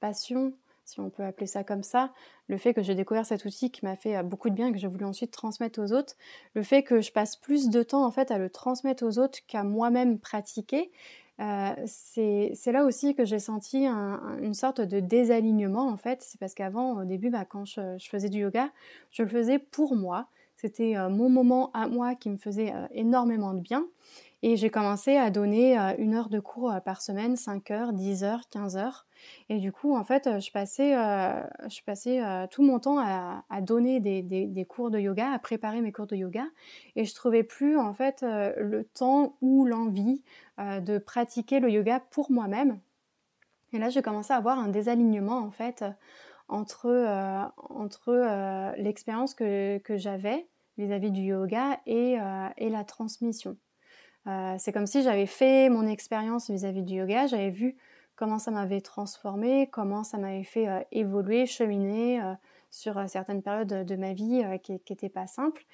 passion 0.00 0.52
si 0.84 1.00
on 1.00 1.10
peut 1.10 1.24
appeler 1.24 1.46
ça 1.46 1.64
comme 1.64 1.82
ça, 1.82 2.12
le 2.48 2.58
fait 2.58 2.74
que 2.74 2.82
j'ai 2.82 2.94
découvert 2.94 3.24
cet 3.24 3.44
outil 3.44 3.70
qui 3.70 3.84
m'a 3.84 3.96
fait 3.96 4.16
euh, 4.16 4.22
beaucoup 4.22 4.50
de 4.50 4.54
bien 4.54 4.68
et 4.68 4.72
que 4.72 4.78
j'ai 4.78 4.86
voulu 4.86 5.04
ensuite 5.04 5.30
transmettre 5.30 5.80
aux 5.80 5.92
autres, 5.92 6.14
le 6.54 6.62
fait 6.62 6.82
que 6.82 7.00
je 7.00 7.12
passe 7.12 7.36
plus 7.36 7.70
de 7.70 7.82
temps 7.82 8.04
en 8.04 8.10
fait 8.10 8.30
à 8.30 8.38
le 8.38 8.50
transmettre 8.50 9.04
aux 9.04 9.18
autres 9.18 9.38
qu'à 9.46 9.64
moi-même 9.64 10.18
pratiquer, 10.18 10.90
euh, 11.40 11.74
c'est 11.86 12.72
là 12.72 12.84
aussi 12.84 13.14
que 13.14 13.24
j'ai 13.24 13.40
senti 13.40 13.86
une 13.86 14.54
sorte 14.54 14.80
de 14.80 15.00
désalignement 15.00 15.88
en 15.88 15.96
fait. 15.96 16.22
C'est 16.22 16.38
parce 16.38 16.54
qu'avant, 16.54 17.00
au 17.00 17.04
début, 17.04 17.30
bah, 17.30 17.44
quand 17.44 17.64
je, 17.64 17.96
faisais 18.08 18.28
du 18.28 18.38
yoga, 18.38 18.70
je 19.10 19.24
le 19.24 19.28
faisais 19.28 19.58
pour 19.58 19.96
moi. 19.96 20.28
C'était 20.56 20.94
mon 21.10 21.28
moment 21.28 21.72
à 21.72 21.88
moi 21.88 22.14
qui 22.14 22.30
me 22.30 22.36
faisait 22.36 22.72
énormément 22.92 23.52
de 23.52 23.58
bien. 23.58 23.84
Et 24.46 24.58
j'ai 24.58 24.68
commencé 24.68 25.16
à 25.16 25.30
donner 25.30 25.74
une 25.96 26.12
heure 26.12 26.28
de 26.28 26.38
cours 26.38 26.70
par 26.84 27.00
semaine, 27.00 27.34
5 27.34 27.70
heures, 27.70 27.94
10 27.94 28.24
heures, 28.24 28.42
15 28.50 28.76
heures. 28.76 29.06
Et 29.48 29.56
du 29.56 29.72
coup, 29.72 29.96
en 29.96 30.04
fait, 30.04 30.38
je 30.38 30.50
passais, 30.52 30.92
je 30.92 31.82
passais 31.86 32.20
tout 32.50 32.62
mon 32.62 32.78
temps 32.78 32.98
à, 32.98 33.42
donner 33.62 34.00
des, 34.00 34.20
des, 34.20 34.64
cours 34.66 34.90
de 34.90 34.98
yoga, 34.98 35.32
à 35.32 35.38
préparer 35.38 35.80
mes 35.80 35.92
cours 35.92 36.06
de 36.06 36.16
yoga. 36.16 36.44
Et 36.94 37.06
je 37.06 37.14
trouvais 37.14 37.42
plus, 37.42 37.78
en 37.78 37.94
fait, 37.94 38.20
le 38.20 38.84
temps 38.84 39.38
ou 39.40 39.64
l'envie 39.64 40.22
de 40.58 40.98
pratiquer 40.98 41.58
le 41.58 41.70
yoga 41.70 42.00
pour 42.10 42.30
moi-même. 42.30 42.78
Et 43.72 43.78
là, 43.78 43.88
j'ai 43.88 44.02
commencé 44.02 44.34
à 44.34 44.36
avoir 44.36 44.58
un 44.58 44.68
désalignement, 44.68 45.38
en 45.38 45.52
fait, 45.52 45.86
entre, 46.48 47.50
entre 47.70 48.74
l'expérience 48.76 49.32
que, 49.32 49.78
que 49.78 49.96
j'avais 49.96 50.46
vis-à-vis 50.76 51.12
du 51.12 51.22
yoga 51.22 51.80
et, 51.86 52.18
et 52.58 52.68
la 52.68 52.84
transmission. 52.84 53.56
Euh, 54.26 54.54
c'est 54.58 54.72
comme 54.72 54.86
si 54.86 55.02
j'avais 55.02 55.26
fait 55.26 55.68
mon 55.68 55.86
expérience 55.86 56.50
vis-à-vis 56.50 56.82
du 56.82 56.94
yoga, 56.94 57.26
j'avais 57.26 57.50
vu 57.50 57.76
comment 58.16 58.38
ça 58.38 58.50
m'avait 58.50 58.80
transformé, 58.80 59.68
comment 59.70 60.02
ça 60.02 60.18
m'avait 60.18 60.44
fait 60.44 60.68
euh, 60.68 60.80
évoluer, 60.92 61.46
cheminer 61.46 62.22
euh, 62.22 62.32
sur 62.70 63.08
certaines 63.08 63.42
périodes 63.42 63.84
de 63.84 63.96
ma 63.96 64.14
vie 64.14 64.42
qui 64.62 64.72
n'étaient 64.72 65.08
pas 65.08 65.26
simples. 65.26 65.64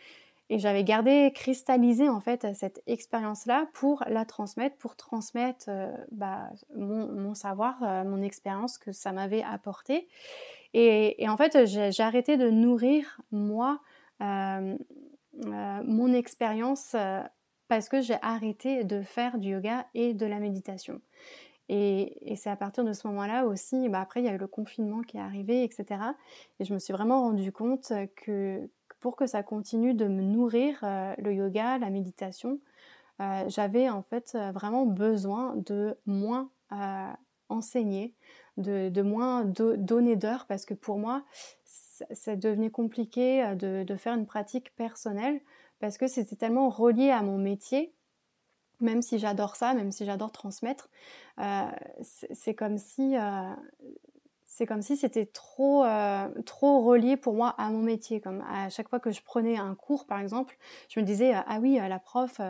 Et 0.51 0.59
j'avais 0.59 0.83
gardé, 0.83 1.31
cristallisé 1.33 2.09
en 2.09 2.21
fait 2.21 2.47
cette 2.55 2.83
expérience-là 2.89 3.69
pour 3.73 4.03
la 4.09 4.25
transmettre, 4.25 4.77
pour 4.77 4.97
transmettre 4.97 5.71
bah, 6.11 6.51
mon, 6.77 7.35
savoir, 7.35 7.81
mon 8.05 8.21
expérience 8.21 8.77
que 8.77 8.91
ça 8.91 9.13
m'avait 9.13 9.45
apporté. 9.45 10.09
Et, 10.75 11.27
en 11.27 11.37
fait, 11.39 11.67
j'ai 11.67 12.03
arrêté 12.03 12.37
de 12.37 12.51
nourrir 12.51 13.21
moi 13.31 13.81
mon 14.19 16.13
expérience 16.13 16.97
parce 17.71 17.89
que 17.89 18.01
j'ai 18.01 18.17
arrêté 18.21 18.83
de 18.83 19.01
faire 19.01 19.39
du 19.39 19.51
yoga 19.51 19.87
et 19.95 20.13
de 20.13 20.27
la 20.27 20.41
méditation. 20.41 21.01
Et, 21.69 22.35
c'est 22.35 22.51
à 22.51 22.57
partir 22.57 22.83
de 22.83 22.93
ce 22.93 23.07
moment-là 23.07 23.47
aussi, 23.47 23.89
bah 23.89 24.01
après 24.01 24.21
il 24.21 24.27
y 24.27 24.29
a 24.29 24.33
eu 24.33 24.39
le 24.39 24.49
confinement 24.49 25.03
qui 25.03 25.19
est 25.19 25.21
arrivé, 25.21 25.63
etc. 25.63 26.01
Et 26.59 26.65
je 26.65 26.75
me 26.75 26.81
suis 26.81 26.93
vraiment 26.93 27.23
rendu 27.23 27.53
compte 27.53 27.93
que 28.17 28.69
pour 28.99 29.15
que 29.15 29.29
ça 29.29 29.45
continue 29.45 29.95
de 29.95 30.09
me 30.09 30.21
nourrir, 30.21 30.81
euh, 30.83 31.15
le 31.19 31.33
yoga, 31.33 31.79
la 31.79 31.91
méditation, 31.91 32.59
euh, 33.21 33.45
j'avais 33.47 33.89
en 33.89 34.03
fait 34.03 34.37
vraiment 34.53 34.85
besoin 34.85 35.55
de 35.55 35.97
moins 36.07 36.51
euh, 36.73 37.13
enseigner, 37.49 38.15
de, 38.57 39.01
moins 39.01 39.45
donner 39.45 40.17
d'heures, 40.17 40.47
parce 40.49 40.65
que 40.65 40.75
pour 40.75 40.99
moi, 40.99 41.23
ça, 41.65 42.35
devenait 42.35 42.71
compliqué 42.71 43.55
de, 43.55 43.85
de, 43.85 43.97
faire 43.97 44.15
une 44.15 44.27
pratique 44.27 44.75
personnelle 44.75 45.41
parce 45.81 45.99
que 45.99 46.07
c'était 46.07 46.37
tellement 46.37 46.69
relié 46.69 47.11
à 47.11 47.23
mon 47.23 47.39
métier, 47.39 47.93
même 48.81 49.03
si 49.03 49.19
j'adore 49.19 49.57
ça, 49.57 49.75
même 49.75 49.93
si 49.93 50.05
j'adore 50.05 50.33
transmettre, 50.33 50.89
euh, 51.39 51.65
c'est 52.33 52.55
comme 52.55 52.79
si 52.79 53.17
euh, 53.17 53.55
c'est 54.45 54.67
comme 54.67 54.83
si 54.83 54.97
c'était 54.97 55.27
trop 55.27 55.85
euh, 55.85 56.29
trop 56.45 56.83
relié 56.83 57.17
pour 57.17 57.35
moi 57.35 57.55
à 57.59 57.71
mon 57.71 57.83
métier. 57.83 58.21
Comme 58.21 58.43
à 58.43 58.69
chaque 58.69 58.89
fois 58.89 59.01
que 59.01 59.11
je 59.11 59.23
prenais 59.23 59.57
un 59.57 59.75
cours, 59.75 60.07
par 60.07 60.21
exemple, 60.21 60.57
je 60.89 61.01
me 61.01 61.05
disais 61.05 61.33
ah 61.35 61.59
oui 61.61 61.77
la 61.77 61.99
prof 61.99 62.41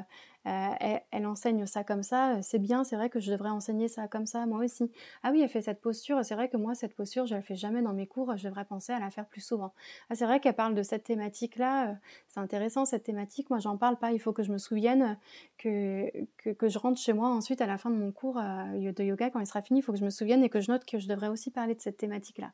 euh, 0.47 0.99
elle, 1.11 1.27
enseigne 1.27 1.67
ça 1.67 1.85
comme 1.85 2.03
ça, 2.03 2.37
euh, 2.37 2.39
c'est 2.43 2.59
bien, 2.59 2.83
c'est 2.83 2.97
vrai 2.97 3.11
que 3.11 3.21
je 3.21 3.31
devrais 3.31 3.51
enseigner 3.51 3.89
ça 3.89 4.09
comme 4.09 4.25
ça, 4.25 4.47
moi 4.47 4.65
aussi. 4.65 4.91
Ah 5.23 5.33
oui, 5.33 5.43
elle 5.43 5.51
fait 5.51 5.61
cette 5.61 5.83
posture, 5.83 6.25
c'est 6.25 6.35
vrai 6.35 6.49
que 6.49 6.57
moi, 6.57 6.75
cette 6.75 6.95
posture, 6.95 7.27
je 7.27 7.35
ne 7.35 7.39
la 7.39 7.43
fais 7.43 7.57
jamais 7.57 7.83
dans 7.83 7.93
mes 7.93 8.07
cours, 8.07 8.35
je 8.39 8.49
devrais 8.49 8.65
penser 8.65 8.93
à 8.93 8.99
la 8.99 9.11
faire 9.11 9.27
plus 9.27 9.43
souvent. 9.43 9.75
Ah, 10.09 10.15
c'est 10.15 10.25
vrai 10.25 10.41
qu'elle 10.41 10.55
parle 10.55 10.75
de 10.75 10.83
cette 10.83 11.05
thématique-là, 11.05 11.91
euh, 11.91 11.95
c'est 12.29 12.41
intéressant 12.41 12.87
cette 12.87 13.03
thématique, 13.03 13.51
moi 13.51 13.59
j'en 13.59 13.77
parle 13.77 13.99
pas, 13.99 14.13
il 14.13 14.19
faut 14.19 14.33
que 14.33 14.43
je 14.43 14.51
me 14.51 14.57
souvienne 14.57 15.19
que, 15.59 16.11
que, 16.39 16.69
je 16.69 16.79
rentre 16.79 16.99
chez 16.99 17.13
moi 17.13 17.29
ensuite 17.29 17.61
à 17.61 17.67
la 17.67 17.77
fin 17.77 17.91
de 17.91 17.97
mon 17.97 18.11
cours 18.11 18.41
de 18.41 19.03
yoga, 19.03 19.29
quand 19.29 19.41
il 19.41 19.47
sera 19.47 19.61
fini, 19.61 19.81
il 19.81 19.83
faut 19.83 19.93
que 19.93 19.99
je 19.99 20.05
me 20.05 20.11
souvienne 20.11 20.43
et 20.43 20.49
que 20.49 20.61
je 20.61 20.71
note 20.71 20.87
que 20.87 20.99
je 20.99 21.07
devrais 21.07 21.29
aussi 21.29 21.51
parler 21.51 21.75
de 21.75 21.81
cette 21.83 21.99
thématique-là. 21.99 22.53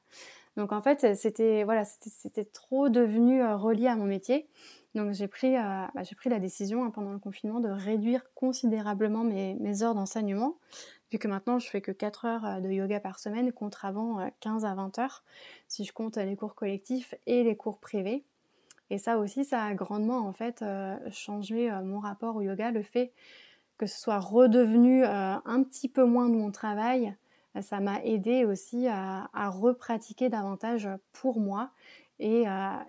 Donc 0.57 0.73
en 0.73 0.81
fait, 0.81 1.15
c'était 1.15 1.65
voilà, 1.65 1.85
c'était 1.85 2.47
trop 2.47 2.89
devenu 2.89 3.45
relié 3.45 3.87
à 3.89 3.97
mon 3.97 4.07
métier. 4.07 4.49
Donc 4.97 5.13
j'ai 5.13 5.29
pris, 5.29 5.55
euh, 5.55 5.85
bah, 5.95 6.03
pris 6.17 6.31
la 6.31 6.39
décision 6.39 6.83
hein, 6.83 6.91
pendant 6.91 7.13
le 7.13 7.19
confinement 7.19 7.61
de 7.61 7.69
réduire 7.69 8.23
considérablement 8.35 9.25
mes, 9.25 9.83
heures 9.83 9.95
d'enseignement, 9.95 10.57
vu 11.13 11.19
que 11.19 11.29
maintenant 11.29 11.59
je 11.59 11.69
fais 11.69 11.83
que 11.83 11.93
4 11.93 12.25
heures 12.25 12.47
euh, 12.47 12.61
de 12.61 12.71
yoga 12.71 12.99
par 12.99 13.19
semaine 13.19 13.53
contre 13.53 13.85
avant 13.85 14.27
15 14.41 14.65
euh, 14.65 14.69
à 14.69 14.75
20 14.75 14.99
heures, 14.99 15.23
si 15.69 15.85
je 15.85 15.93
compte 15.93 16.17
les 16.17 16.35
cours 16.35 16.55
collectifs 16.55 17.15
et 17.27 17.45
les 17.45 17.57
cours 17.57 17.79
privés. 17.79 18.25
Et 18.89 18.97
ça 18.97 19.19
aussi, 19.19 19.45
ça 19.45 19.65
a 19.65 19.75
grandement 19.75 20.27
en 20.27 20.33
fait 20.33 20.65
changé 21.11 21.69
mon 21.85 21.99
rapport 21.99 22.37
au 22.37 22.41
yoga, 22.41 22.71
le 22.71 22.83
fait 22.83 23.13
que 23.77 23.85
ce 23.85 24.01
soit 24.01 24.21
redevenu 24.21 25.05
un 25.05 25.63
petit 25.65 25.89
peu 25.89 26.05
moins 26.05 26.29
de 26.29 26.37
mon 26.37 26.53
travail, 26.53 27.13
ça 27.61 27.81
m'a 27.81 28.01
aidé 28.05 28.45
aussi 28.45 28.87
à, 28.87 29.29
repratiquer 29.51 30.29
davantage 30.29 30.89
pour 31.13 31.41
moi 31.41 31.71
et, 32.21 32.45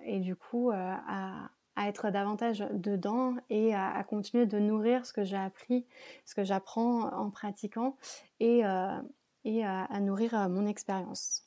et 0.06 0.20
du 0.20 0.36
coup 0.36 0.70
à, 0.72 1.50
à 1.78 1.88
être 1.88 2.10
davantage 2.10 2.66
dedans 2.74 3.36
et 3.50 3.74
à, 3.74 4.04
continuer 4.04 4.48
de 4.48 4.58
nourrir 4.58 5.06
ce 5.06 5.14
que 5.14 5.24
j'ai 5.24 5.38
appris, 5.38 5.86
ce 6.26 6.34
que 6.34 6.44
j'apprends 6.44 7.04
en 7.14 7.30
pratiquant 7.30 7.96
et, 8.40 8.66
euh, 8.66 9.00
et 9.46 9.64
à, 9.64 9.88
nourrir 10.02 10.34
euh, 10.34 10.50
mon 10.50 10.66
expérience. 10.66 11.44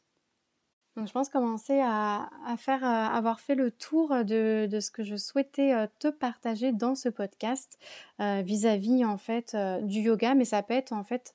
Donc 0.96 1.08
je 1.08 1.12
pense 1.12 1.28
commencer 1.28 1.80
à, 1.82 2.30
faire, 2.58 2.84
euh, 2.84 3.16
avoir 3.16 3.40
fait 3.40 3.56
le 3.56 3.72
tour 3.72 4.24
de, 4.24 4.66
de, 4.66 4.80
ce 4.80 4.92
que 4.92 5.02
je 5.02 5.16
souhaitais 5.16 5.88
te 5.98 6.08
partager 6.08 6.72
dans 6.72 6.94
ce 6.94 7.08
podcast 7.08 7.78
vis-à-vis 8.18 9.04
en 9.04 9.16
fait 9.16 9.56
du 9.82 10.00
yoga, 10.00 10.34
mais 10.34 10.44
ça 10.44 10.62
peut 10.62 10.74
être 10.74 10.92
en 10.92 11.04
fait 11.04 11.34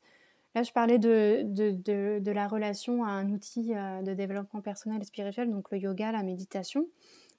Là, 0.53 0.63
je 0.63 0.71
parlais 0.71 0.99
de, 0.99 1.41
de, 1.43 1.71
de, 1.71 2.19
de, 2.21 2.31
la 2.31 2.47
relation 2.47 3.03
à 3.03 3.09
un 3.09 3.29
outil 3.29 3.73
de 3.73 4.13
développement 4.13 4.61
personnel 4.61 5.01
et 5.01 5.03
spirituel, 5.03 5.51
donc 5.51 5.69
le 5.69 5.79
yoga, 5.79 6.13
la 6.13 6.23
méditation. 6.23 6.87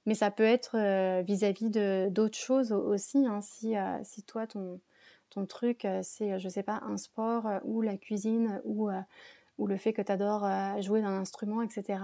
Mais 0.06 0.14
ça 0.14 0.30
peut 0.30 0.44
être 0.44 0.76
euh, 0.76 1.22
vis-à-vis 1.22 1.70
d'autres 2.10 2.38
choses 2.38 2.72
aussi. 2.72 3.26
Hein. 3.26 3.40
si, 3.42 3.76
euh, 3.76 3.98
si 4.04 4.22
toi, 4.22 4.46
ton, 4.46 4.80
ton 5.30 5.46
truc, 5.46 5.84
euh, 5.84 6.00
c'est, 6.02 6.38
je 6.38 6.48
sais 6.48 6.62
pas, 6.62 6.80
un 6.86 6.96
sport 6.96 7.48
ou 7.64 7.82
la 7.82 7.96
cuisine 7.96 8.60
ou, 8.64 8.88
ou 9.58 9.66
le 9.66 9.76
fait 9.76 9.92
que 9.92 10.02
tu 10.02 10.12
adores 10.12 10.48
jouer 10.80 11.02
d'un 11.02 11.18
instrument, 11.18 11.60
etc. 11.62 11.98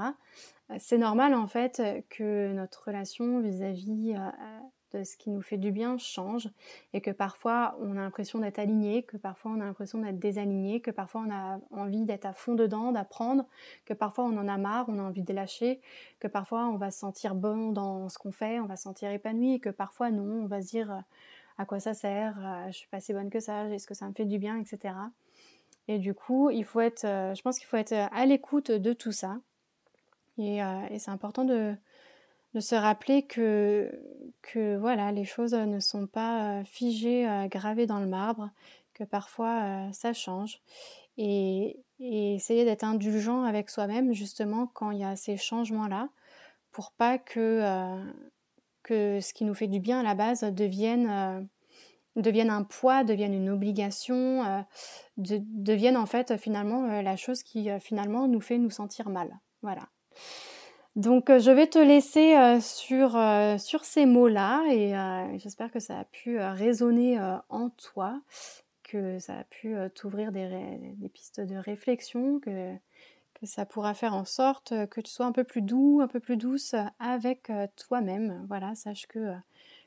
C'est 0.79 0.99
normal 0.99 1.35
en 1.35 1.47
fait 1.47 1.83
que 2.09 2.53
notre 2.53 2.87
relation 2.87 3.41
vis-à-vis 3.41 4.15
ce 5.05 5.17
qui 5.17 5.31
nous 5.31 5.43
fait 5.43 5.57
du 5.57 5.73
bien 5.73 5.99
change 5.99 6.49
et 6.93 7.01
que 7.01 7.11
parfois 7.11 7.77
on 7.81 7.93
a 7.93 8.01
l'impression 8.01 8.39
d'être 8.39 8.59
aligné, 8.59 9.03
que 9.03 9.17
parfois 9.17 9.53
on 9.53 9.61
a 9.61 9.65
l'impression 9.65 9.99
d'être 9.99 10.19
désaligné, 10.19 10.81
que 10.81 10.91
parfois 10.91 11.25
on 11.27 11.31
a 11.31 11.59
envie 11.71 12.05
d'être 12.05 12.27
à 12.27 12.33
fond 12.33 12.55
dedans, 12.55 12.93
d'apprendre, 12.93 13.47
que 13.85 13.95
parfois 13.95 14.25
on 14.25 14.37
en 14.37 14.49
a 14.49 14.59
marre, 14.59 14.87
on 14.89 14.99
a 14.99 15.03
envie 15.03 15.23
de 15.23 15.33
lâcher, 15.33 15.81
que 16.21 16.29
parfois 16.29 16.67
on 16.69 16.77
va 16.77 16.91
se 16.91 16.99
sentir 16.99 17.35
bon 17.35 17.73
dans 17.73 18.09
ce 18.09 18.19
qu'on 18.19 18.33
fait, 18.33 18.61
on 18.61 18.67
va 18.67 18.77
se 18.77 18.85
sentir 18.85 19.11
épanoui 19.11 19.55
et 19.55 19.61
que 19.61 19.71
parfois 19.71 20.11
non, 20.11 20.43
on 20.45 20.47
va 20.47 20.63
se 20.63 20.69
dire 20.69 20.91
euh, 20.93 21.01
à 21.59 21.65
quoi 21.65 21.81
ça 21.81 21.95
sert, 21.95 22.37
euh, 22.39 22.67
je 22.69 22.77
suis 22.79 22.89
pas 22.89 23.01
si 23.01 23.13
bonne 23.13 23.31
que 23.31 23.41
ça, 23.41 23.69
est-ce 23.69 23.87
que 23.87 23.95
ça 23.95 24.07
me 24.09 24.13
fait 24.13 24.25
du 24.27 24.39
bien, 24.39 24.59
etc. 24.59 24.95
Et 25.89 25.99
du 25.99 26.15
coup, 26.15 26.51
il 26.51 26.65
faut 26.65 26.81
être, 26.81 27.05
euh, 27.05 27.35
je 27.35 27.43
pense 27.43 27.59
qu'il 27.59 27.67
faut 27.67 27.77
être 27.77 27.93
à 27.93 28.27
l'écoute 28.27 28.71
de 28.71 28.93
tout 28.93 29.13
ça. 29.13 29.39
et 30.39 30.61
c'est 30.99 31.11
important 31.11 31.45
de, 31.45 31.75
de 32.55 32.61
se 32.61 32.75
rappeler 32.75 33.23
que, 33.23 33.91
que 34.43 34.77
voilà, 34.77 35.12
les 35.12 35.25
choses 35.25 35.55
ne 35.55 35.81
sont 35.81 36.07
pas 36.07 36.61
euh, 36.61 36.65
figées, 36.65 37.29
euh, 37.29 37.47
gravées 37.49 37.87
dans 37.87 38.01
le 38.01 38.07
marbre, 38.07 38.51
que 38.95 39.05
parfois 39.05 39.62
euh, 39.62 39.93
ça 39.93 40.12
change. 40.12 40.61
Et, 41.17 41.79
essayer 42.05 42.65
d'être 42.65 42.83
indulgent 42.83 43.45
avec 43.45 43.71
soi-même 43.71 44.12
justement 44.12 44.67
quand 44.67 44.91
il 44.91 44.99
y 44.99 45.05
a 45.05 45.15
ces 45.15 45.37
changements-là, 45.37 46.09
pour 46.73 46.91
pas 46.91 47.17
que, 47.17 47.62
que 48.83 49.21
ce 49.21 49.33
qui 49.33 49.45
nous 49.45 49.55
fait 49.55 49.69
du 49.69 49.79
bien 49.79 50.01
à 50.01 50.03
la 50.03 50.17
base 50.17 50.41
devienne, 50.43 51.49
devienne 52.17 52.51
un 52.51 52.65
poids, 52.65 53.05
devienne 53.05 53.35
une 53.35 53.51
obligation, 53.51 54.65
devienne 55.17 55.97
en 55.97 56.07
fait 56.07 56.37
finalement 56.38 57.01
la 57.01 57.15
chose 57.15 57.45
qui 57.45 57.69
finalement 57.79 58.27
nous 58.27 58.41
fait 58.41 58.59
nous 58.59 58.71
sentir 58.71 59.09
mal. 59.09 59.38
Voilà. 59.62 59.88
Donc 60.95 61.31
euh, 61.31 61.39
je 61.39 61.51
vais 61.51 61.67
te 61.67 61.79
laisser 61.79 62.37
euh, 62.37 62.61
sur, 62.61 63.17
euh, 63.17 63.57
sur 63.57 63.85
ces 63.85 64.05
mots-là 64.05 64.63
et 64.69 65.39
j'espère 65.39 65.71
que 65.71 65.81
ça 65.81 66.01
a 66.01 66.05
pu 66.05 66.39
résonner 66.39 67.19
en 67.49 67.71
toi, 67.71 68.21
que 68.83 69.19
ça 69.19 69.39
a 69.39 69.45
pu 69.45 69.75
t'ouvrir 69.95 70.33
des, 70.33 70.49
des, 70.97 71.09
pistes 71.09 71.41
de 71.41 71.57
réflexion, 71.57 72.41
que, 72.41 72.75
que, 73.35 73.47
ça 73.47 73.65
pourra 73.65 73.95
faire 73.95 74.15
en 74.15 74.27
sorte 74.27 74.75
que 74.89 75.01
tu 75.01 75.11
sois 75.11 75.27
un 75.27 75.33
peu 75.33 75.45
plus 75.45 75.63
doux, 75.63 76.01
un 76.03 76.09
peu 76.09 76.21
plus 76.21 76.37
douce 76.37 76.75
avec 76.99 77.51
toi-même. 77.77 78.45
Voilà, 78.49 78.75
sache 78.75 79.07
que 79.07 79.33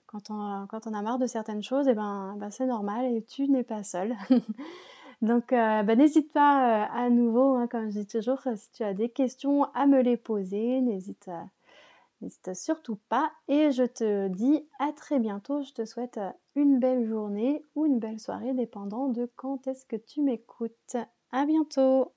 quand 0.07 0.31
on, 0.31 0.65
quand 0.67 0.87
on 0.87 0.93
a 0.93 1.01
marre 1.03 1.19
de 1.19 1.27
certaines 1.27 1.63
choses, 1.63 1.87
eh 1.87 1.93
ben, 1.93 2.35
ben 2.37 2.49
c'est 2.49 2.65
normal 2.65 3.05
et 3.05 3.21
tu 3.23 3.47
n'es 3.47 3.63
pas 3.63 3.83
seul. 3.83 4.15
Donc, 5.21 5.53
euh, 5.53 5.83
bah, 5.83 5.95
n'hésite 5.95 6.31
pas 6.31 6.83
euh, 6.83 6.85
à 6.93 7.09
nouveau, 7.09 7.55
hein, 7.55 7.67
comme 7.67 7.89
je 7.89 7.99
dis 7.99 8.07
toujours, 8.07 8.41
si 8.55 8.71
tu 8.71 8.83
as 8.83 8.93
des 8.93 9.09
questions, 9.09 9.65
à 9.73 9.85
me 9.87 10.01
les 10.01 10.17
poser. 10.17 10.81
N'hésite, 10.81 11.29
N'hésite 12.21 12.53
surtout 12.53 12.97
pas 13.09 13.31
et 13.47 13.71
je 13.71 13.83
te 13.83 14.27
dis 14.29 14.65
à 14.79 14.91
très 14.93 15.19
bientôt. 15.19 15.61
Je 15.63 15.73
te 15.73 15.85
souhaite 15.85 16.19
une 16.55 16.79
belle 16.79 17.05
journée 17.05 17.63
ou 17.75 17.85
une 17.85 17.99
belle 17.99 18.19
soirée 18.19 18.53
dépendant 18.53 19.09
de 19.09 19.29
quand 19.35 19.67
est-ce 19.67 19.85
que 19.85 19.95
tu 19.95 20.21
m'écoutes. 20.21 20.95
À 21.31 21.45
bientôt 21.45 22.13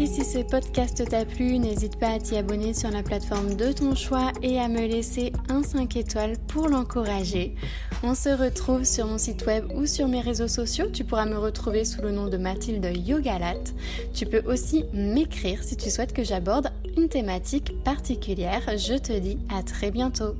et 0.00 0.06
si 0.06 0.24
ce 0.24 0.38
podcast 0.38 1.06
t'a 1.10 1.26
plu, 1.26 1.58
n'hésite 1.58 1.98
pas 1.98 2.12
à 2.12 2.18
t'y 2.18 2.34
abonner 2.38 2.72
sur 2.72 2.90
la 2.90 3.02
plateforme 3.02 3.54
de 3.54 3.70
ton 3.70 3.94
choix 3.94 4.32
et 4.42 4.58
à 4.58 4.66
me 4.66 4.86
laisser 4.86 5.30
un 5.50 5.62
5 5.62 5.94
étoiles 5.94 6.38
pour 6.48 6.68
l'encourager. 6.68 7.54
On 8.02 8.14
se 8.14 8.30
retrouve 8.30 8.84
sur 8.84 9.06
mon 9.06 9.18
site 9.18 9.44
web 9.44 9.66
ou 9.74 9.84
sur 9.84 10.08
mes 10.08 10.22
réseaux 10.22 10.48
sociaux. 10.48 10.86
Tu 10.90 11.04
pourras 11.04 11.26
me 11.26 11.36
retrouver 11.36 11.84
sous 11.84 12.00
le 12.00 12.12
nom 12.12 12.28
de 12.28 12.38
Mathilde 12.38 12.90
Yogalat. 13.06 13.60
Tu 14.14 14.24
peux 14.24 14.42
aussi 14.50 14.86
m'écrire 14.94 15.62
si 15.62 15.76
tu 15.76 15.90
souhaites 15.90 16.14
que 16.14 16.24
j'aborde 16.24 16.72
une 16.96 17.10
thématique 17.10 17.82
particulière. 17.84 18.62
Je 18.78 18.94
te 18.94 19.12
dis 19.18 19.38
à 19.54 19.62
très 19.62 19.90
bientôt. 19.90 20.34